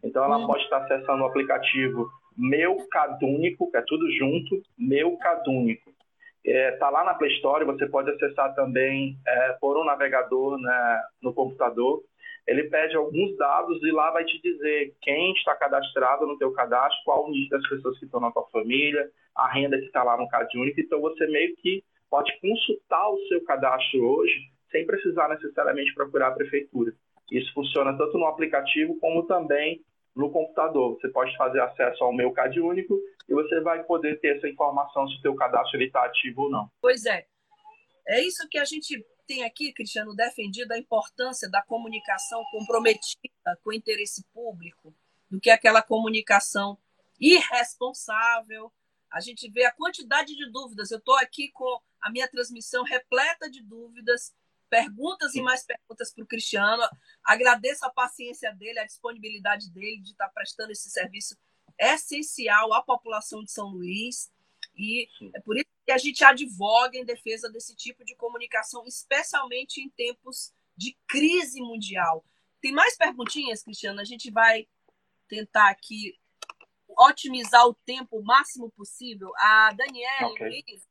[0.02, 0.46] Então ela hum.
[0.46, 5.90] pode estar acessando o aplicativo Meu Cadúnico, que é tudo junto, Meu Cadúnico.
[6.42, 10.58] Está é, tá lá na Play Store, você pode acessar também é, por um navegador
[10.58, 12.02] né, no computador.
[12.48, 16.98] Ele pede alguns dados e lá vai te dizer quem está cadastrado no teu cadastro,
[17.04, 20.16] qual o nível das pessoas que estão na tua família, a renda que está lá
[20.16, 20.80] no CadÚnico.
[20.80, 26.32] Então você meio que pode consultar o seu cadastro hoje sem precisar necessariamente procurar a
[26.32, 26.92] prefeitura.
[27.30, 30.96] Isso funciona tanto no aplicativo como também no computador.
[30.96, 35.08] Você pode fazer acesso ao meu CAD único e você vai poder ter essa informação
[35.08, 36.70] se o teu cadastro está ativo ou não.
[36.80, 37.26] Pois é.
[38.06, 43.70] É isso que a gente tem aqui, Cristiano, defendido a importância da comunicação comprometida com
[43.70, 44.92] o interesse público,
[45.30, 46.76] do que aquela comunicação
[47.20, 48.72] irresponsável.
[49.12, 50.90] A gente vê a quantidade de dúvidas.
[50.90, 54.34] Eu estou aqui com a minha transmissão repleta de dúvidas
[54.70, 56.82] perguntas e mais perguntas para o Cristiano.
[57.24, 61.36] Agradeço a paciência dele, a disponibilidade dele de estar prestando esse serviço
[61.76, 64.30] essencial à população de São Luís.
[64.76, 69.80] E é por isso que a gente advoga em defesa desse tipo de comunicação, especialmente
[69.80, 72.24] em tempos de crise mundial.
[72.62, 74.00] Tem mais perguntinhas, Cristiano?
[74.00, 74.68] A gente vai
[75.28, 76.18] tentar aqui
[76.88, 79.32] otimizar o tempo o máximo possível.
[79.36, 80.48] A Daniela okay.
[80.48, 80.88] Luiz,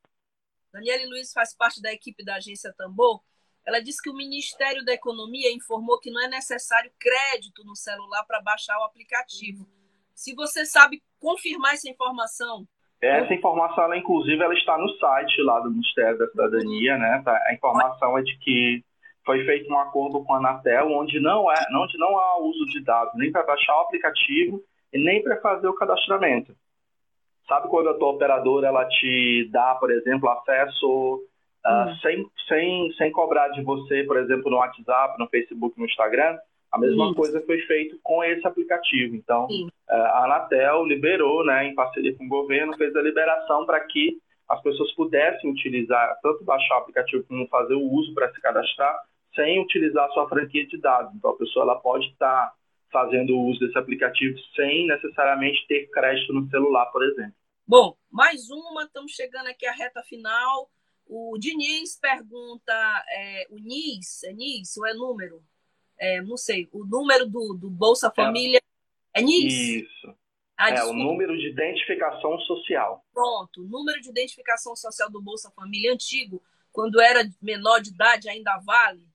[0.72, 3.20] Daniela Luiz faz parte da equipe da agência Tambor
[3.66, 8.24] ela disse que o Ministério da Economia informou que não é necessário crédito no celular
[8.24, 9.66] para baixar o aplicativo.
[10.14, 12.66] Se você sabe confirmar essa informação.
[13.00, 17.22] Essa informação, ela, inclusive, ela está no site lá do Ministério da Cidadania, né?
[17.24, 18.84] Tá, a informação é de que
[19.24, 22.82] foi feito um acordo com a Anatel, onde não, é, onde não há uso de
[22.82, 26.54] dados nem para baixar o aplicativo e nem para fazer o cadastramento.
[27.50, 31.20] Sabe quando a tua operadora ela te dá, por exemplo, acesso
[31.60, 36.38] Uh, sem, sem, sem cobrar de você, por exemplo, no WhatsApp, no Facebook, no Instagram,
[36.72, 37.14] a mesma Isso.
[37.14, 39.14] coisa foi feito com esse aplicativo.
[39.14, 43.78] Então, uh, a Anatel liberou, né, em parceria com o governo, fez a liberação para
[43.80, 44.16] que
[44.48, 48.98] as pessoas pudessem utilizar, tanto baixar o aplicativo como fazer o uso para se cadastrar,
[49.34, 51.14] sem utilizar a sua franquia de dados.
[51.14, 52.52] Então, a pessoa ela pode estar
[52.90, 57.34] fazendo o uso desse aplicativo sem necessariamente ter crédito no celular, por exemplo.
[57.70, 60.68] Bom, mais uma, estamos chegando aqui à reta final.
[61.06, 62.72] O Diniz pergunta,
[63.08, 65.40] é, o NIS, é NIS ou é número?
[65.96, 68.10] É, não sei, o número do, do Bolsa é.
[68.12, 68.60] Família
[69.14, 69.84] é, é NIS?
[69.84, 70.16] Isso.
[70.58, 73.04] Ah, é o número de identificação social.
[73.14, 78.28] Pronto, o número de identificação social do Bolsa Família antigo, quando era menor de idade,
[78.28, 79.06] ainda vale?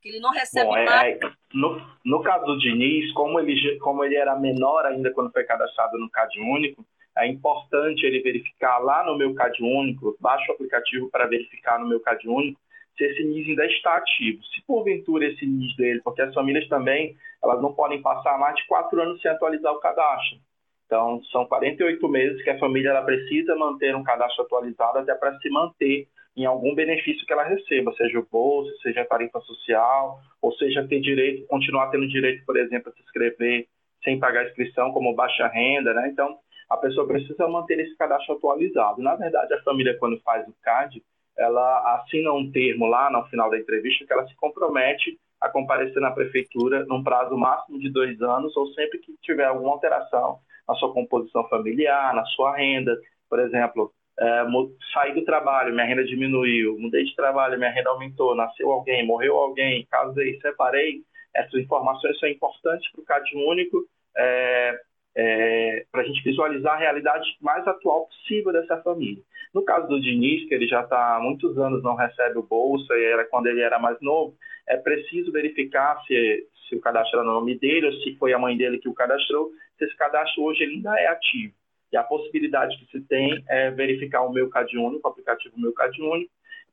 [0.00, 1.18] Que ele não recebe Bom, é, é,
[1.52, 5.98] no, no caso do Diniz, como ele, como ele era menor ainda quando foi cadastrado
[5.98, 6.86] no CAD Único,
[7.20, 11.88] é importante ele verificar lá no meu CAD Único, baixa o aplicativo para verificar no
[11.88, 12.60] meu CAD Único,
[12.96, 14.42] se esse NIS ainda está ativo.
[14.44, 18.66] Se porventura esse NIS dele, porque as famílias também, elas não podem passar mais de
[18.66, 20.38] quatro anos sem atualizar o cadastro.
[20.86, 25.38] Então, são 48 meses que a família ela precisa manter um cadastro atualizado até para
[25.38, 30.18] se manter em algum benefício que ela receba, seja o bolso, seja a tarifa social,
[30.42, 33.66] ou seja ter direito, continuar tendo direito, por exemplo, a se inscrever
[34.02, 36.08] sem pagar inscrição, como baixa renda, né?
[36.08, 36.38] Então,
[36.70, 39.02] a pessoa precisa manter esse cadastro atualizado.
[39.02, 41.02] Na verdade, a família, quando faz o CAD,
[41.36, 46.00] ela assina um termo lá no final da entrevista que ela se compromete a comparecer
[46.00, 50.74] na prefeitura num prazo máximo de dois anos ou sempre que tiver alguma alteração na
[50.76, 52.96] sua composição familiar, na sua renda.
[53.28, 54.44] Por exemplo, é,
[54.92, 59.36] saí do trabalho, minha renda diminuiu, mudei de trabalho, minha renda aumentou, nasceu alguém, morreu
[59.36, 61.02] alguém, casei, separei.
[61.34, 63.84] Essas informações são importantes para o CAD único
[64.16, 64.78] é,
[65.16, 69.22] é, para a gente visualizar a realidade mais atual possível dessa família.
[69.52, 72.94] No caso do Diniz, que ele já está há muitos anos não recebe o bolsa,
[72.94, 74.36] e era quando ele era mais novo,
[74.68, 78.38] é preciso verificar se, se o cadastro era no nome dele ou se foi a
[78.38, 81.52] mãe dele que o cadastrou, se esse cadastro hoje ainda é ativo.
[81.92, 85.72] E a possibilidade que se tem é verificar o meu CAD único, o aplicativo Meu
[85.72, 86.30] CAD único,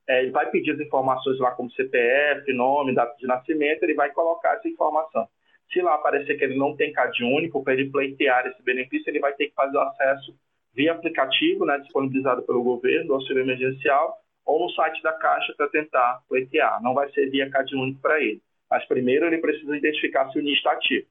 [0.07, 4.11] é, ele vai pedir as informações lá como CPF, nome, data de nascimento, ele vai
[4.11, 5.27] colocar essa informação.
[5.71, 9.19] Se lá aparecer que ele não tem CAD único, para ele pleitear esse benefício, ele
[9.19, 10.35] vai ter que fazer o acesso
[10.73, 15.67] via aplicativo, né, disponibilizado pelo governo, do auxílio emergencial, ou no site da Caixa para
[15.69, 16.81] tentar pleitear.
[16.81, 18.41] Não vai ser via CAD único para ele.
[18.69, 21.07] Mas primeiro ele precisa identificar se o NIS está ativo.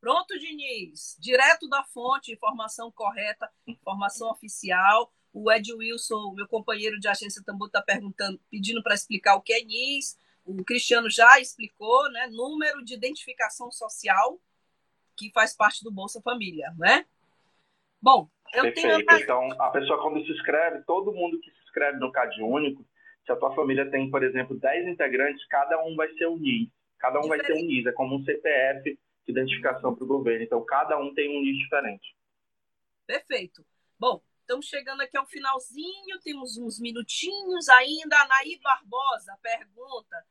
[0.00, 1.16] Pronto, Diniz.
[1.18, 5.10] Direto da fonte, informação correta, informação oficial.
[5.32, 9.52] O Ed Wilson, meu companheiro de agência Tambu, está perguntando, pedindo para explicar o que
[9.52, 12.26] é NIS o Cristiano já explicou, né?
[12.28, 14.38] Número de identificação social
[15.16, 17.06] que faz parte do Bolsa Família, né?
[18.00, 19.06] Bom, eu Perfeito.
[19.06, 19.20] tenho.
[19.22, 22.84] Então, a pessoa, quando se inscreve, todo mundo que se inscreve no CAD único,
[23.24, 26.68] se a tua família tem, por exemplo, 10 integrantes, cada um vai ser um NIS.
[26.98, 27.46] Cada um diferente.
[27.46, 30.44] vai ter um NIS, é como um CPF de identificação para o governo.
[30.44, 32.14] Então, cada um tem um NIS diferente.
[33.06, 33.64] Perfeito.
[33.98, 38.14] Bom, Estamos chegando aqui ao finalzinho, temos uns minutinhos ainda.
[38.20, 40.22] A Naí Barbosa pergunta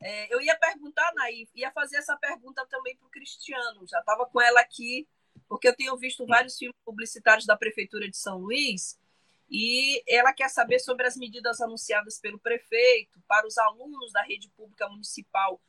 [0.00, 4.24] é, eu ia perguntar, Naí, ia fazer essa pergunta também para o Cristiano, já estava
[4.24, 5.06] com ela aqui,
[5.46, 8.98] porque eu tenho visto vários filmes publicitários da Prefeitura de São Luís,
[9.50, 14.48] e ela quer saber sobre as medidas anunciadas pelo prefeito para os alunos da rede
[14.56, 15.60] pública municipal,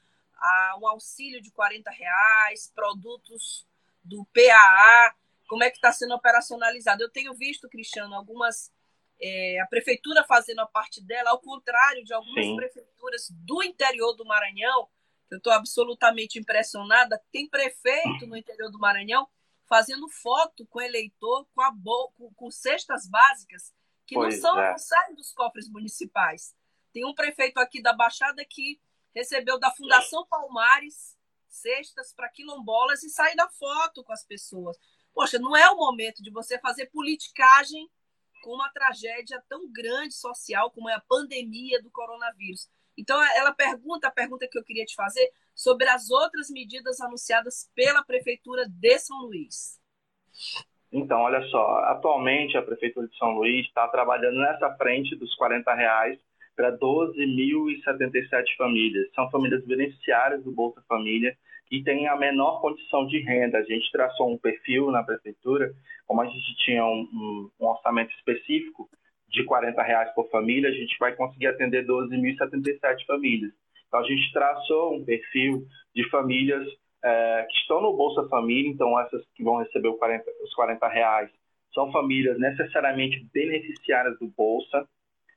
[0.80, 3.67] um auxílio de 40 reais, produtos
[4.01, 5.13] do PAA,
[5.52, 7.04] como é que está sendo operacionalizado.
[7.04, 8.72] Eu tenho visto, Cristiano, algumas
[9.22, 12.56] é, a prefeitura fazendo a parte dela, ao contrário de algumas Sim.
[12.56, 14.88] prefeituras do interior do Maranhão,
[15.30, 19.28] eu estou absolutamente impressionada, tem prefeito no interior do Maranhão
[19.68, 21.74] fazendo foto com eleitor com, a
[22.16, 23.74] com, com cestas básicas
[24.08, 24.72] que pois não são é.
[24.72, 26.56] não saem dos cofres municipais.
[26.94, 28.80] Tem um prefeito aqui da Baixada que
[29.14, 31.18] recebeu da Fundação Palmares
[31.50, 34.78] cestas para quilombolas e sair da foto com as pessoas.
[35.13, 37.89] Poxa, não é o momento de você fazer politicagem
[38.41, 42.69] com uma tragédia tão grande social como é a pandemia do coronavírus.
[42.97, 47.69] Então, ela pergunta, a pergunta que eu queria te fazer, sobre as outras medidas anunciadas
[47.76, 49.80] pela Prefeitura de São Luís.
[50.91, 55.74] Então, olha só, atualmente a Prefeitura de São Luís está trabalhando nessa frente dos 40
[55.74, 56.19] reais
[56.56, 59.10] para 12.077 famílias.
[59.13, 61.38] São famílias beneficiárias do Bolsa Família
[61.72, 63.57] e têm a menor condição de renda.
[63.57, 65.72] A gente traçou um perfil na prefeitura,
[66.05, 68.89] como a gente tinha um, um, orçamento específico
[69.30, 73.53] de 40 reais por família, a gente vai conseguir atender 12.077 famílias.
[73.88, 75.65] Então a gente traçou um perfil
[75.95, 76.67] de famílias
[77.03, 81.30] é, que estão no Bolsa Família, então essas que vão receber 40, os 40 reais
[81.74, 84.86] são famílias necessariamente beneficiárias do Bolsa,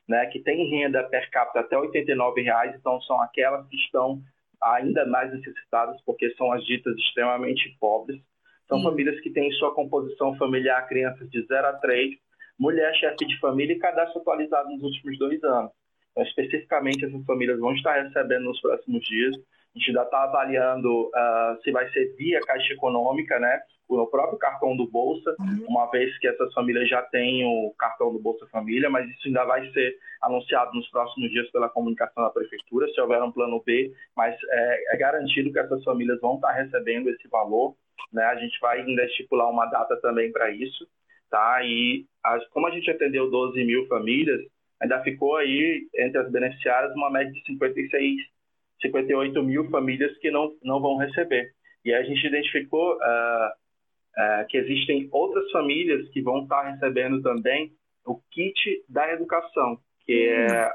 [0.09, 4.20] né, que têm renda per capita até 89 reais, então são aquelas que estão
[4.65, 8.21] ainda mais necessitadas, porque são as ditas extremamente pobres.
[8.69, 8.85] São Sim.
[8.85, 12.15] famílias que têm em sua composição familiar crianças de 0 a 3,
[12.59, 15.71] mulher chefe de família e cadastro atualizado nos últimos dois anos.
[16.12, 19.35] Então, especificamente, essas famílias vão estar recebendo nos próximos dias.
[19.37, 23.61] A gente ainda está avaliando uh, se vai ser via Caixa Econômica, né?
[23.89, 25.66] O próprio cartão do Bolsa, uhum.
[25.68, 29.45] uma vez que essas famílias já têm o cartão do Bolsa Família, mas isso ainda
[29.45, 33.93] vai ser anunciado nos próximos dias pela comunicação da Prefeitura, se houver um plano B,
[34.16, 37.76] mas é, é garantido que essas famílias vão estar recebendo esse valor.
[38.12, 38.24] Né?
[38.24, 40.89] A gente vai ainda estipular uma data também para isso.
[41.30, 41.61] Tá?
[41.64, 44.41] E as, como a gente atendeu 12 mil famílias,
[44.80, 48.16] ainda ficou aí entre as beneficiárias uma média de 56,
[48.80, 51.53] 58 mil famílias que não, não vão receber.
[51.85, 53.51] E a gente identificou uh,
[54.17, 57.73] uh, que existem outras famílias que vão estar recebendo também
[58.07, 60.69] o kit da educação, que é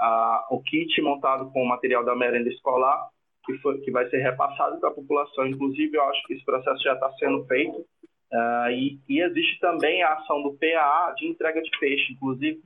[0.00, 3.08] uh, o kit montado com o material da merenda escolar,
[3.44, 5.46] que, foi, que vai ser repassado para a população.
[5.46, 7.78] Inclusive, eu acho que esse processo já está sendo feito.
[8.32, 12.12] Uh, e, e, existe também a ação do PAA de entrega de peixe.
[12.12, 12.60] Inclusive,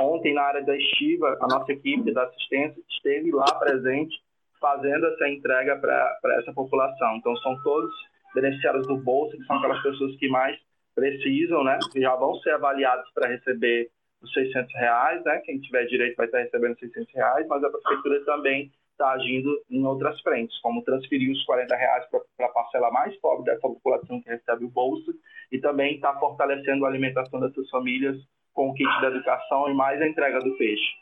[0.00, 4.14] ontem, na área da estiva, a nossa equipe da assistência esteve lá presente
[4.58, 7.16] fazendo essa entrega para essa população.
[7.16, 7.92] Então, são todos
[8.34, 10.58] beneficiários do Bolsa, que são aquelas pessoas que mais
[10.94, 11.78] precisam, né?
[11.90, 13.90] Que já vão ser avaliados para receber
[14.22, 15.38] os 600 reais, né?
[15.44, 19.84] Quem tiver direito vai estar recebendo 600 reais, mas a prefeitura também está agindo em
[19.84, 22.06] outras frentes, como transferir os 40 reais
[22.36, 25.12] para a parcela mais pobre dessa população que recebe o bolsa
[25.50, 28.16] e também está fortalecendo a alimentação dessas famílias
[28.52, 30.92] com o kit da educação e mais a entrega do peixe.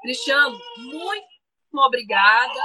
[0.00, 1.26] Cristiano, muito
[1.74, 2.60] obrigada.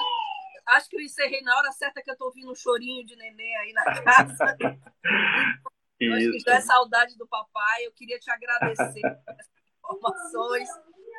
[0.70, 3.56] Acho que eu encerrei na hora certa que eu estou ouvindo um chorinho de neném
[3.58, 4.58] aí na casa.
[6.00, 6.14] Isso.
[6.14, 7.86] Acho que já é saudade do papai.
[7.86, 10.70] Eu queria te agradecer por essas informações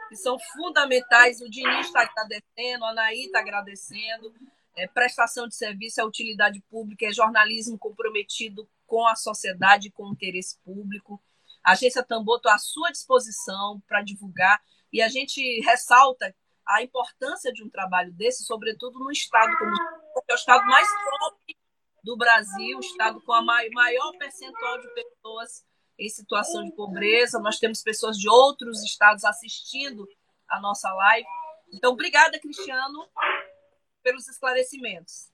[0.09, 1.41] que são fundamentais.
[1.41, 4.35] O Diniz está agradecendo, a Anaí está agradecendo.
[4.77, 10.13] É, prestação de serviço é utilidade pública, é jornalismo comprometido com a sociedade, com o
[10.13, 11.21] interesse público.
[11.63, 16.35] A agência Tambor está à sua disposição para divulgar e a gente ressalta
[16.71, 19.73] a importância de um trabalho desse, sobretudo no estado como
[20.29, 21.57] é o estado mais pobre
[22.03, 25.65] do Brasil, o estado com a maior percentual de pessoas
[25.99, 27.41] em situação de pobreza.
[27.41, 30.09] Nós temos pessoas de outros estados assistindo
[30.49, 31.27] a nossa live.
[31.73, 33.07] Então, obrigada, Cristiano,
[34.03, 35.31] pelos esclarecimentos.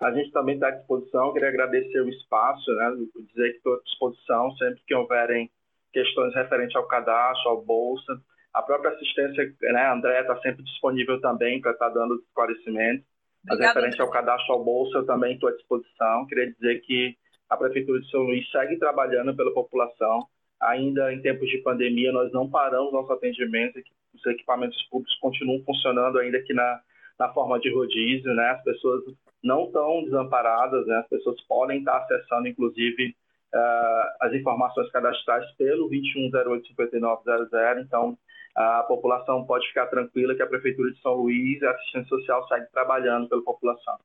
[0.00, 1.32] A gente também está à disposição.
[1.32, 2.90] Queria agradecer o espaço, né?
[3.26, 5.50] dizer que estou à disposição sempre que houverem
[5.92, 8.20] questões referentes ao cadastro, ao bolsa.
[8.54, 13.04] A própria assistência, né, André, está sempre disponível também para estar tá dando esclarecimentos.
[13.46, 16.26] Mas referente ao cadastro ao bolsa, eu também estou à disposição.
[16.26, 17.16] Queria dizer que
[17.50, 20.26] a Prefeitura de São Luís segue trabalhando pela população.
[20.62, 23.78] Ainda em tempos de pandemia, nós não paramos nosso atendimento,
[24.14, 26.80] os equipamentos públicos continuam funcionando ainda aqui na,
[27.18, 28.50] na forma de rodízio, né?
[28.50, 29.02] As pessoas
[29.42, 30.98] não estão desamparadas, né?
[30.98, 33.14] As pessoas podem estar acessando, inclusive,
[33.54, 37.82] uh, as informações cadastrais pelo 21085900.
[37.82, 38.16] Então,
[38.54, 42.46] a população pode ficar tranquila que a Prefeitura de São Luís e a assistência social
[42.46, 43.98] segue trabalhando pela população.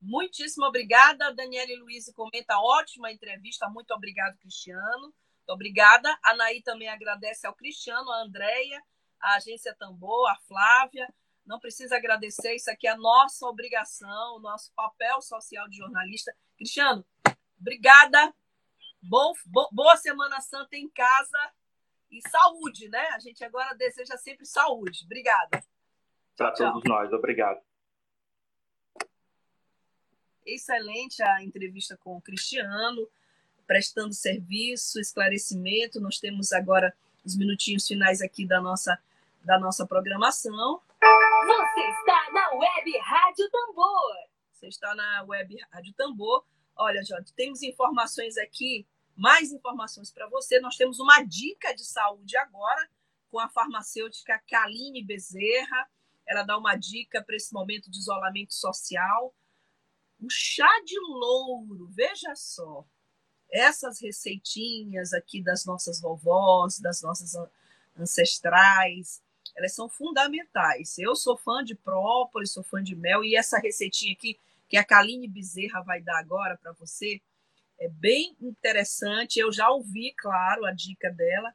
[0.00, 1.32] Muitíssimo obrigada.
[1.32, 3.68] Daniela e Luiz comenta ótima entrevista.
[3.68, 5.02] Muito obrigado, Cristiano.
[5.02, 6.16] Muito obrigada.
[6.24, 8.82] A Naí também agradece ao Cristiano, a Andréia,
[9.20, 11.08] a Agência Tambor, a Flávia.
[11.46, 16.34] Não precisa agradecer, isso aqui é a nossa obrigação, o nosso papel social de jornalista.
[16.56, 17.04] Cristiano,
[17.58, 18.34] obrigada.
[19.00, 21.38] Bom, bo, boa Semana Santa em casa
[22.10, 23.08] e saúde, né?
[23.12, 25.04] A gente agora deseja sempre saúde.
[25.04, 25.62] Obrigada.
[26.36, 27.60] Para todos nós, obrigado.
[30.46, 33.08] Excelente a entrevista com o Cristiano,
[33.66, 36.00] prestando serviço, esclarecimento.
[36.00, 36.94] Nós temos agora
[37.24, 38.98] os minutinhos finais aqui da nossa,
[39.44, 40.80] da nossa programação.
[41.00, 44.16] Você está na Web Rádio Tambor.
[44.52, 46.44] Você está na Web Rádio Tambor.
[46.76, 48.86] Olha, Jorge, temos informações aqui
[49.18, 50.60] mais informações para você.
[50.60, 52.88] Nós temos uma dica de saúde agora
[53.30, 55.90] com a farmacêutica Kaline Bezerra.
[56.26, 59.34] Ela dá uma dica para esse momento de isolamento social.
[60.20, 62.86] O chá de louro, veja só.
[63.50, 67.34] Essas receitinhas aqui das nossas vovós, das nossas
[67.98, 69.22] ancestrais,
[69.56, 70.96] elas são fundamentais.
[70.98, 74.38] Eu sou fã de própolis, sou fã de mel, e essa receitinha aqui,
[74.68, 77.20] que a Kaline Bezerra vai dar agora para você,
[77.78, 79.38] é bem interessante.
[79.38, 81.54] Eu já ouvi, claro, a dica dela.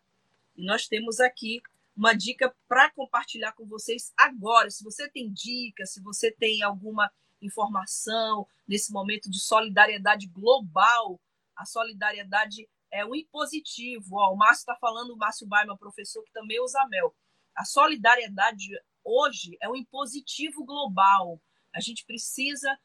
[0.56, 1.62] E nós temos aqui
[1.96, 4.70] uma dica para compartilhar com vocês agora.
[4.70, 7.12] Se você tem dicas, se você tem alguma
[7.42, 11.20] informação nesse momento de solidariedade global,
[11.56, 14.18] a solidariedade é um impositivo.
[14.18, 17.14] Ó, o Márcio está falando, o Márcio Baima, professor que também usa mel.
[17.56, 18.70] A solidariedade
[19.04, 21.40] hoje é um impositivo global.
[21.74, 22.80] A gente precisa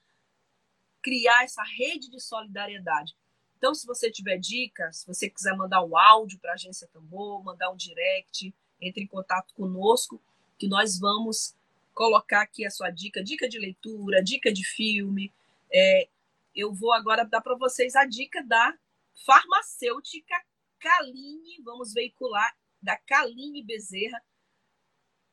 [1.01, 3.15] criar essa rede de solidariedade.
[3.59, 7.43] Então, se você tiver dicas, se você quiser mandar um áudio para a Agência Tambor,
[7.43, 10.23] mandar um direct, entre em contato conosco,
[10.57, 11.57] que nós vamos
[11.93, 15.35] colocar aqui a sua dica, dica de leitura, dica de filme.
[15.73, 16.09] É,
[16.55, 18.79] eu vou agora dar para vocês a dica da
[19.27, 20.37] farmacêutica
[20.79, 24.23] Kaline, vamos veicular da Kaline Bezerra.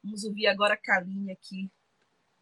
[0.04, 1.70] Vamos ouvir agora a Kaline aqui.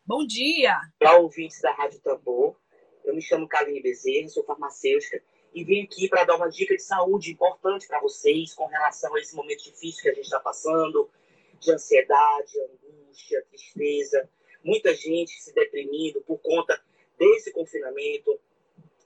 [0.06, 0.80] Bom dia!
[1.02, 2.58] Olá, ouvintes da Rádio Tambor.
[3.04, 5.22] Eu me chamo Kaline Bezerra, sou farmacêutica
[5.54, 9.20] e vim aqui para dar uma dica de saúde importante para vocês com relação a
[9.20, 11.10] esse momento difícil que a gente está passando,
[11.60, 14.28] de ansiedade, angústia, tristeza,
[14.64, 16.82] muita gente se deprimindo por conta
[17.18, 18.40] desse confinamento,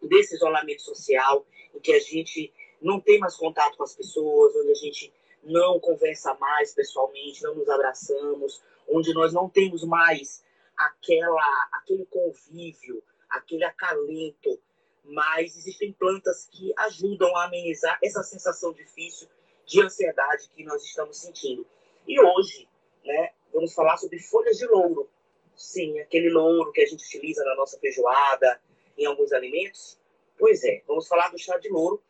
[0.01, 1.45] desse isolamento social,
[1.75, 5.79] em que a gente não tem mais contato com as pessoas, onde a gente não
[5.79, 10.43] conversa mais pessoalmente, não nos abraçamos, onde nós não temos mais
[10.75, 14.59] aquela, aquele convívio, aquele acalento
[15.07, 19.27] mas existem plantas que ajudam a amenizar essa sensação difícil
[19.65, 21.65] de ansiedade que nós estamos sentindo.
[22.07, 22.67] E hoje,
[23.03, 25.09] né, vamos falar sobre folhas de louro.
[25.55, 28.61] Sim, aquele louro que a gente utiliza na nossa feijoada,
[28.97, 29.97] em alguns alimentos.
[30.37, 32.01] Pois é, vamos falar do chá de louro,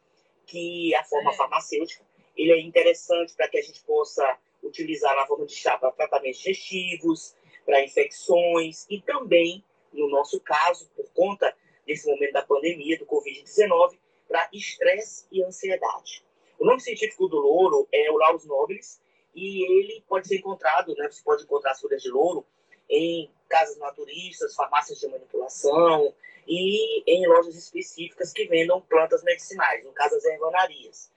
[0.45, 1.35] que é a forma é.
[1.35, 2.05] farmacêutica.
[2.35, 6.39] Ele é interessante para que a gente possa utilizar na forma de chá para tratamentos
[6.39, 7.35] digestivos,
[7.65, 11.55] para infecções e também, no nosso caso, por conta
[11.87, 16.23] nesse momento da pandemia do Covid-19 para estresse e ansiedade.
[16.59, 18.99] O nome científico do louro é o Laus nobilis
[19.33, 22.45] e ele pode ser encontrado, né, você pode encontrar as folhas de louro
[22.89, 26.13] em casas naturistas, farmácias de manipulação
[26.47, 31.11] e em lojas específicas que vendam plantas medicinais, no caso as ervanarias.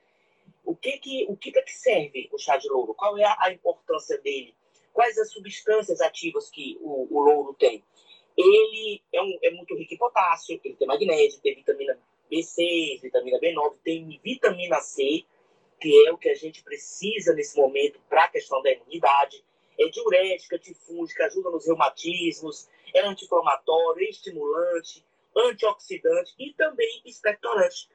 [0.65, 2.95] O que que, o que, que serve o chá de louro?
[2.95, 4.55] Qual é a, a importância dele?
[4.93, 7.83] Quais as substâncias ativas que o, o louro tem?
[8.37, 11.99] Ele é, um, é muito rico em potássio, ele tem magnésio, tem vitamina
[12.31, 15.25] B6, vitamina B9, tem vitamina C,
[15.81, 19.45] que é o que a gente precisa nesse momento para a questão da imunidade.
[19.79, 25.05] É diurética, antifúngica, ajuda nos reumatismos, é anti-inflamatório, é estimulante,
[25.35, 27.89] antioxidante e também expectorante.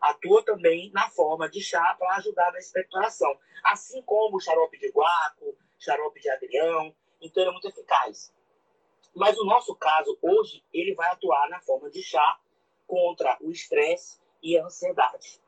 [0.00, 5.56] Atua também na forma de chá para ajudar na expectoração, assim como xarope de guaco,
[5.78, 8.32] xarope de agrião, então é muito eficaz.
[9.14, 12.40] Mas o nosso caso, hoje, ele vai atuar na forma de chá
[12.86, 15.40] contra o estresse e a ansiedade.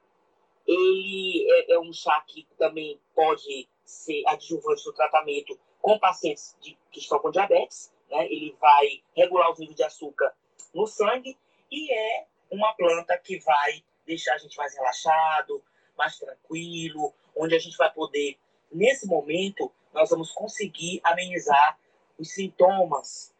[0.67, 6.79] Ele é, é um chá que também pode ser adjuvante no tratamento com pacientes de,
[6.91, 7.93] que estão com diabetes.
[8.11, 8.27] Né?
[8.27, 10.35] Ele vai regular o nível de açúcar
[10.73, 11.37] no sangue
[11.71, 15.63] e é uma planta que vai deixar a gente mais relaxado,
[15.97, 18.39] mais tranquilo, onde a gente vai poder,
[18.71, 21.79] nesse momento, nós vamos conseguir amenizar
[22.19, 23.34] os sintomas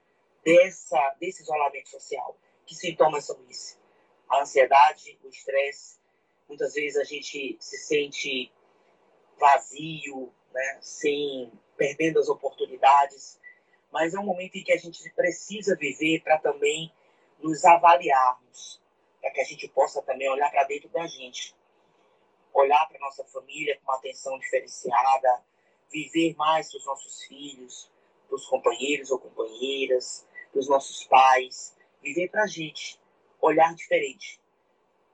[0.45, 2.37] dessa, desse isolamento social.
[2.67, 3.79] Que sintomas são esses?
[4.29, 5.99] A ansiedade, o estresse.
[6.49, 8.53] Muitas vezes a gente se sente
[9.39, 10.79] vazio, né?
[10.81, 13.41] sem perdendo as oportunidades.
[13.91, 16.93] Mas é um momento em que a gente precisa viver para também
[17.39, 18.81] nos avaliarmos,
[19.21, 21.55] para que a gente possa também olhar para dentro da gente,
[22.53, 25.43] olhar para nossa família com uma atenção diferenciada,
[25.91, 27.91] viver mais para os nossos filhos,
[28.27, 33.01] para os companheiros ou companheiras, dos nossos pais, viver para a gente,
[33.41, 34.41] olhar diferente.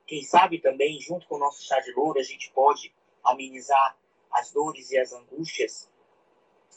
[0.05, 3.97] Quem sabe também, junto com o nosso chá de louro, a gente pode amenizar
[4.31, 5.89] as dores e as angústias,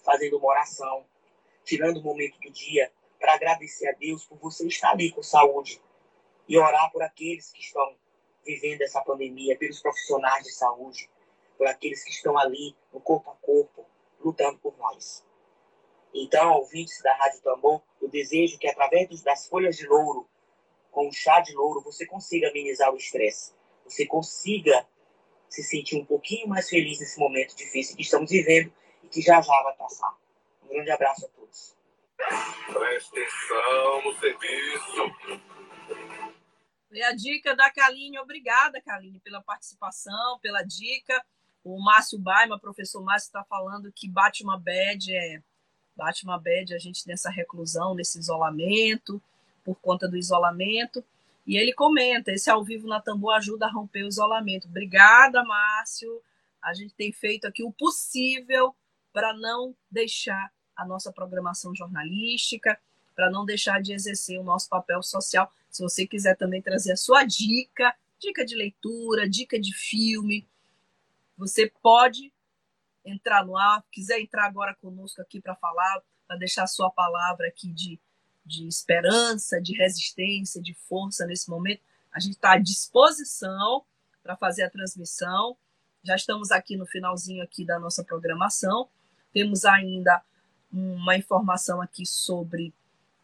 [0.04, 1.04] fazendo uma oração,
[1.64, 5.80] tirando um momento do dia para agradecer a Deus por você estar ali com saúde
[6.48, 7.96] e orar por aqueles que estão
[8.44, 11.08] vivendo essa pandemia, pelos profissionais de saúde,
[11.56, 13.86] por aqueles que estão ali no corpo a corpo,
[14.20, 15.24] lutando por nós.
[16.14, 20.30] Então, ouvintes da Rádio Tambor, eu desejo que através das folhas de louro,
[20.92, 23.52] com o chá de louro, você consiga amenizar o estresse.
[23.84, 24.86] Você consiga
[25.48, 29.40] se sentir um pouquinho mais feliz nesse momento difícil que estamos vivendo e que já
[29.40, 30.16] já vai passar.
[30.62, 31.76] Um grande abraço a todos.
[32.16, 35.44] Preste atenção no serviço.
[36.92, 41.20] E a dica da Kaline, obrigada, Kaline, pela participação, pela dica.
[41.64, 45.42] O Márcio Baima, professor Márcio, está falando que bate uma bad é
[45.96, 49.20] bate uma bad a gente nessa reclusão, nesse isolamento,
[49.64, 51.04] por conta do isolamento.
[51.46, 54.68] E ele comenta: esse ao vivo na Tambor ajuda a romper o isolamento.
[54.68, 56.20] Obrigada, Márcio.
[56.62, 58.74] A gente tem feito aqui o possível
[59.12, 62.78] para não deixar a nossa programação jornalística,
[63.14, 65.50] para não deixar de exercer o nosso papel social.
[65.70, 70.46] Se você quiser também trazer a sua dica, dica de leitura, dica de filme,
[71.36, 72.32] você pode
[73.04, 77.70] entrar no ar, quiser entrar agora conosco aqui para falar, para deixar sua palavra aqui
[77.70, 78.00] de,
[78.44, 81.82] de esperança, de resistência, de força nesse momento,
[82.12, 83.84] a gente está à disposição.
[84.22, 85.54] para fazer a transmissão.
[86.02, 88.88] Já estamos aqui no finalzinho aqui da nossa programação.
[89.34, 90.22] Temos ainda
[90.72, 92.72] uma informação aqui sobre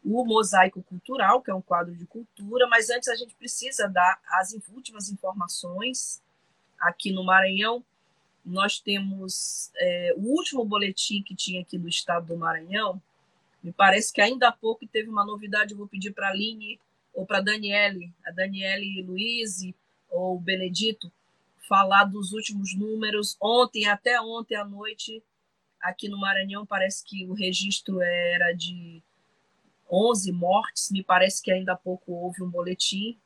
[0.04, 4.18] o Mosaico Cultural, que é um quadro de cultura, mas antes a gente precisa dar
[4.26, 6.22] as últimas informações.
[6.78, 7.84] Aqui no Maranhão,
[8.44, 13.00] nós temos é, o último boletim que tinha aqui do estado do Maranhão.
[13.62, 15.72] Me parece que ainda há pouco teve uma novidade.
[15.72, 16.80] Eu vou pedir para a Aline
[17.12, 19.60] ou para a Daniele, a Daniele Luiz
[20.10, 21.12] ou Benedito,
[21.68, 23.36] falar dos últimos números.
[23.40, 25.22] Ontem, até ontem à noite,
[25.80, 29.02] aqui no Maranhão, parece que o registro era de
[29.90, 33.18] 11 mortes, me parece que ainda há pouco houve um boletim.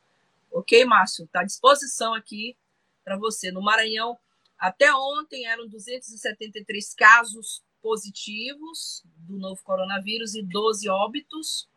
[0.50, 1.24] Ok, Márcio?
[1.24, 2.56] Está à disposição aqui
[3.04, 3.50] para você.
[3.50, 4.18] No Maranhão,
[4.58, 11.68] até ontem eram 273 casos positivos do novo coronavírus e 12 óbitos.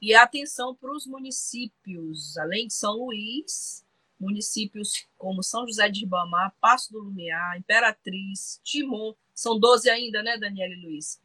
[0.00, 3.84] E atenção para os municípios, além de São Luís,
[4.18, 10.36] municípios como São José de Ribamar, Passo do Lumiar, Imperatriz, Timon, são 12 ainda, né,
[10.36, 11.20] Daniela e Luiz?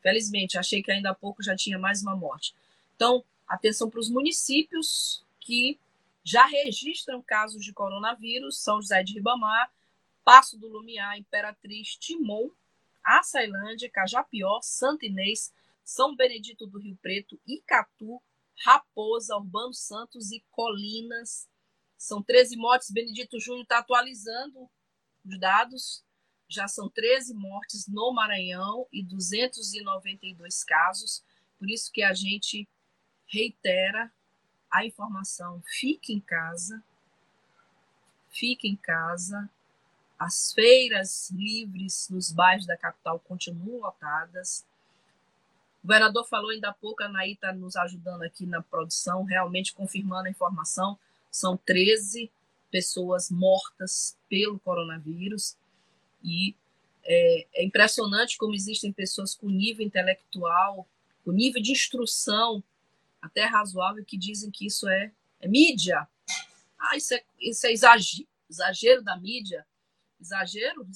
[0.00, 2.54] Felizmente, achei que ainda há pouco já tinha mais uma morte.
[2.96, 5.78] Então, atenção para os municípios que
[6.24, 9.70] já registram casos de coronavírus: São José de Ribamar,
[10.24, 12.50] Passo do Lumiar, Imperatriz, Timon,
[13.04, 15.52] Açailândia, Cajapió, Santo Inês,
[15.84, 18.22] São Benedito do Rio Preto, Icatu,
[18.64, 21.48] Raposa, Urbano Santos e Colinas.
[21.98, 22.90] São 13 mortes.
[22.90, 24.68] Benedito Júnior está atualizando
[25.24, 26.04] os dados
[26.52, 31.24] já são 13 mortes no Maranhão e 292 casos.
[31.58, 32.68] Por isso que a gente
[33.26, 34.12] reitera
[34.70, 36.84] a informação: fique em casa,
[38.28, 39.48] fique em casa.
[40.22, 44.64] As feiras livres nos bairros da capital continuam lotadas.
[45.82, 49.74] O governador falou ainda há pouco, a Anaí está nos ajudando aqui na produção, realmente
[49.74, 50.96] confirmando a informação.
[51.28, 52.30] São 13
[52.70, 55.56] pessoas mortas pelo coronavírus.
[56.22, 56.54] E
[57.02, 60.86] é, é impressionante como existem pessoas com nível intelectual,
[61.24, 62.62] com nível de instrução
[63.20, 65.10] até razoável, que dizem que isso é,
[65.40, 66.06] é mídia.
[66.78, 67.72] Ah, isso é, isso é
[68.48, 69.66] exagero da mídia.
[70.22, 70.86] Exagero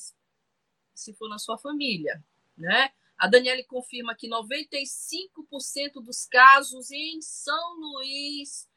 [0.94, 2.24] se for na sua família,
[2.56, 2.92] né?
[3.18, 8.68] A Daniele confirma que 95% dos casos em São Luís,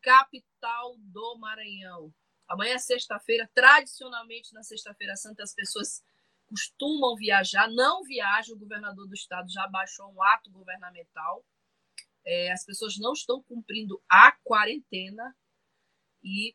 [0.00, 2.12] capital do Maranhão.
[2.46, 6.04] Amanhã é sexta-feira, tradicionalmente na sexta-feira santa as pessoas
[6.46, 11.44] costumam viajar, não viajam, o governador do estado já baixou um ato governamental.
[12.24, 15.34] É, as pessoas não estão cumprindo a quarentena
[16.22, 16.54] e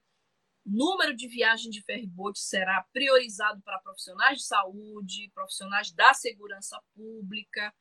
[0.66, 7.74] número de viagens de ferryboat será priorizado para profissionais de saúde, profissionais da segurança pública.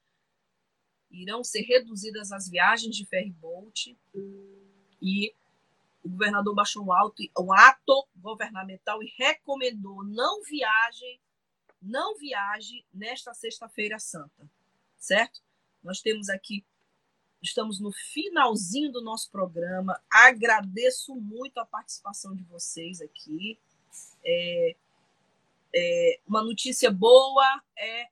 [1.11, 3.99] Irão ser reduzidas as viagens de ferryboat
[5.03, 5.35] e
[6.03, 11.21] o governador baixou um, alto, um ato governamental e recomendou não viajem,
[11.81, 14.49] não viaje nesta sexta-feira santa,
[14.99, 15.43] certo?
[15.83, 16.65] Nós temos aqui,
[17.43, 20.01] estamos no finalzinho do nosso programa.
[20.11, 23.59] Agradeço muito a participação de vocês aqui.
[24.25, 24.77] É,
[25.75, 28.09] é, uma notícia boa é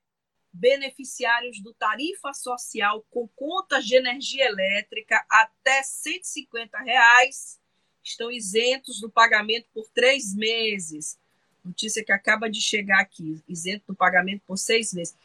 [0.51, 7.59] beneficiários do tarifa social com contas de energia elétrica até 150 reais
[8.03, 11.19] estão isentos do pagamento por três meses.
[11.63, 15.15] Notícia que acaba de chegar aqui, isento do pagamento por seis meses.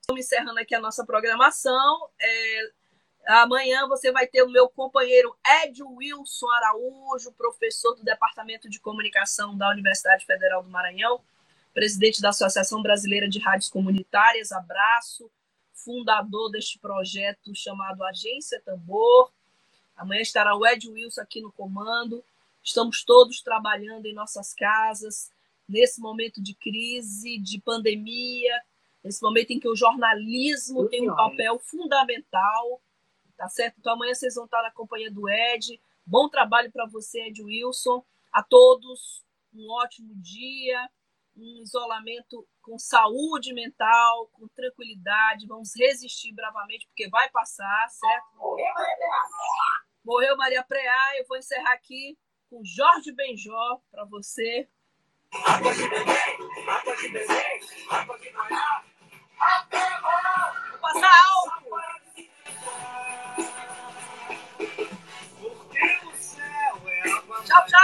[0.00, 2.08] Estamos encerrando aqui a nossa programação.
[2.18, 2.72] É,
[3.26, 9.56] amanhã você vai ter o meu companheiro Ed Wilson Araújo, professor do Departamento de Comunicação
[9.56, 11.20] da Universidade Federal do Maranhão,
[11.74, 15.30] presidente da Associação Brasileira de Rádios Comunitárias, abraço,
[15.72, 19.30] fundador deste projeto chamado Agência Tambor.
[19.96, 22.24] Amanhã estará o Ed Wilson aqui no comando.
[22.62, 25.30] Estamos todos trabalhando em nossas casas,
[25.68, 28.60] nesse momento de crise, de pandemia,
[29.02, 32.80] nesse momento em que o jornalismo tem um papel fundamental
[33.36, 33.76] tá certo?
[33.78, 35.80] Então amanhã vocês vão estar na companhia do Ed.
[36.04, 38.04] Bom trabalho para você, Ed Wilson.
[38.32, 39.24] A todos,
[39.54, 40.88] um ótimo dia,
[41.36, 45.46] um isolamento com saúde mental, com tranquilidade.
[45.46, 48.26] Vamos resistir bravamente, porque vai passar, certo?
[50.04, 51.18] Morreu Maria Preá.
[51.18, 52.18] Eu vou encerrar aqui
[52.48, 54.68] com Jorge Benjó para você.
[55.44, 57.10] Água de água de
[57.90, 58.32] água de
[60.70, 61.76] Vou passar álcool.
[67.46, 67.78] 招不招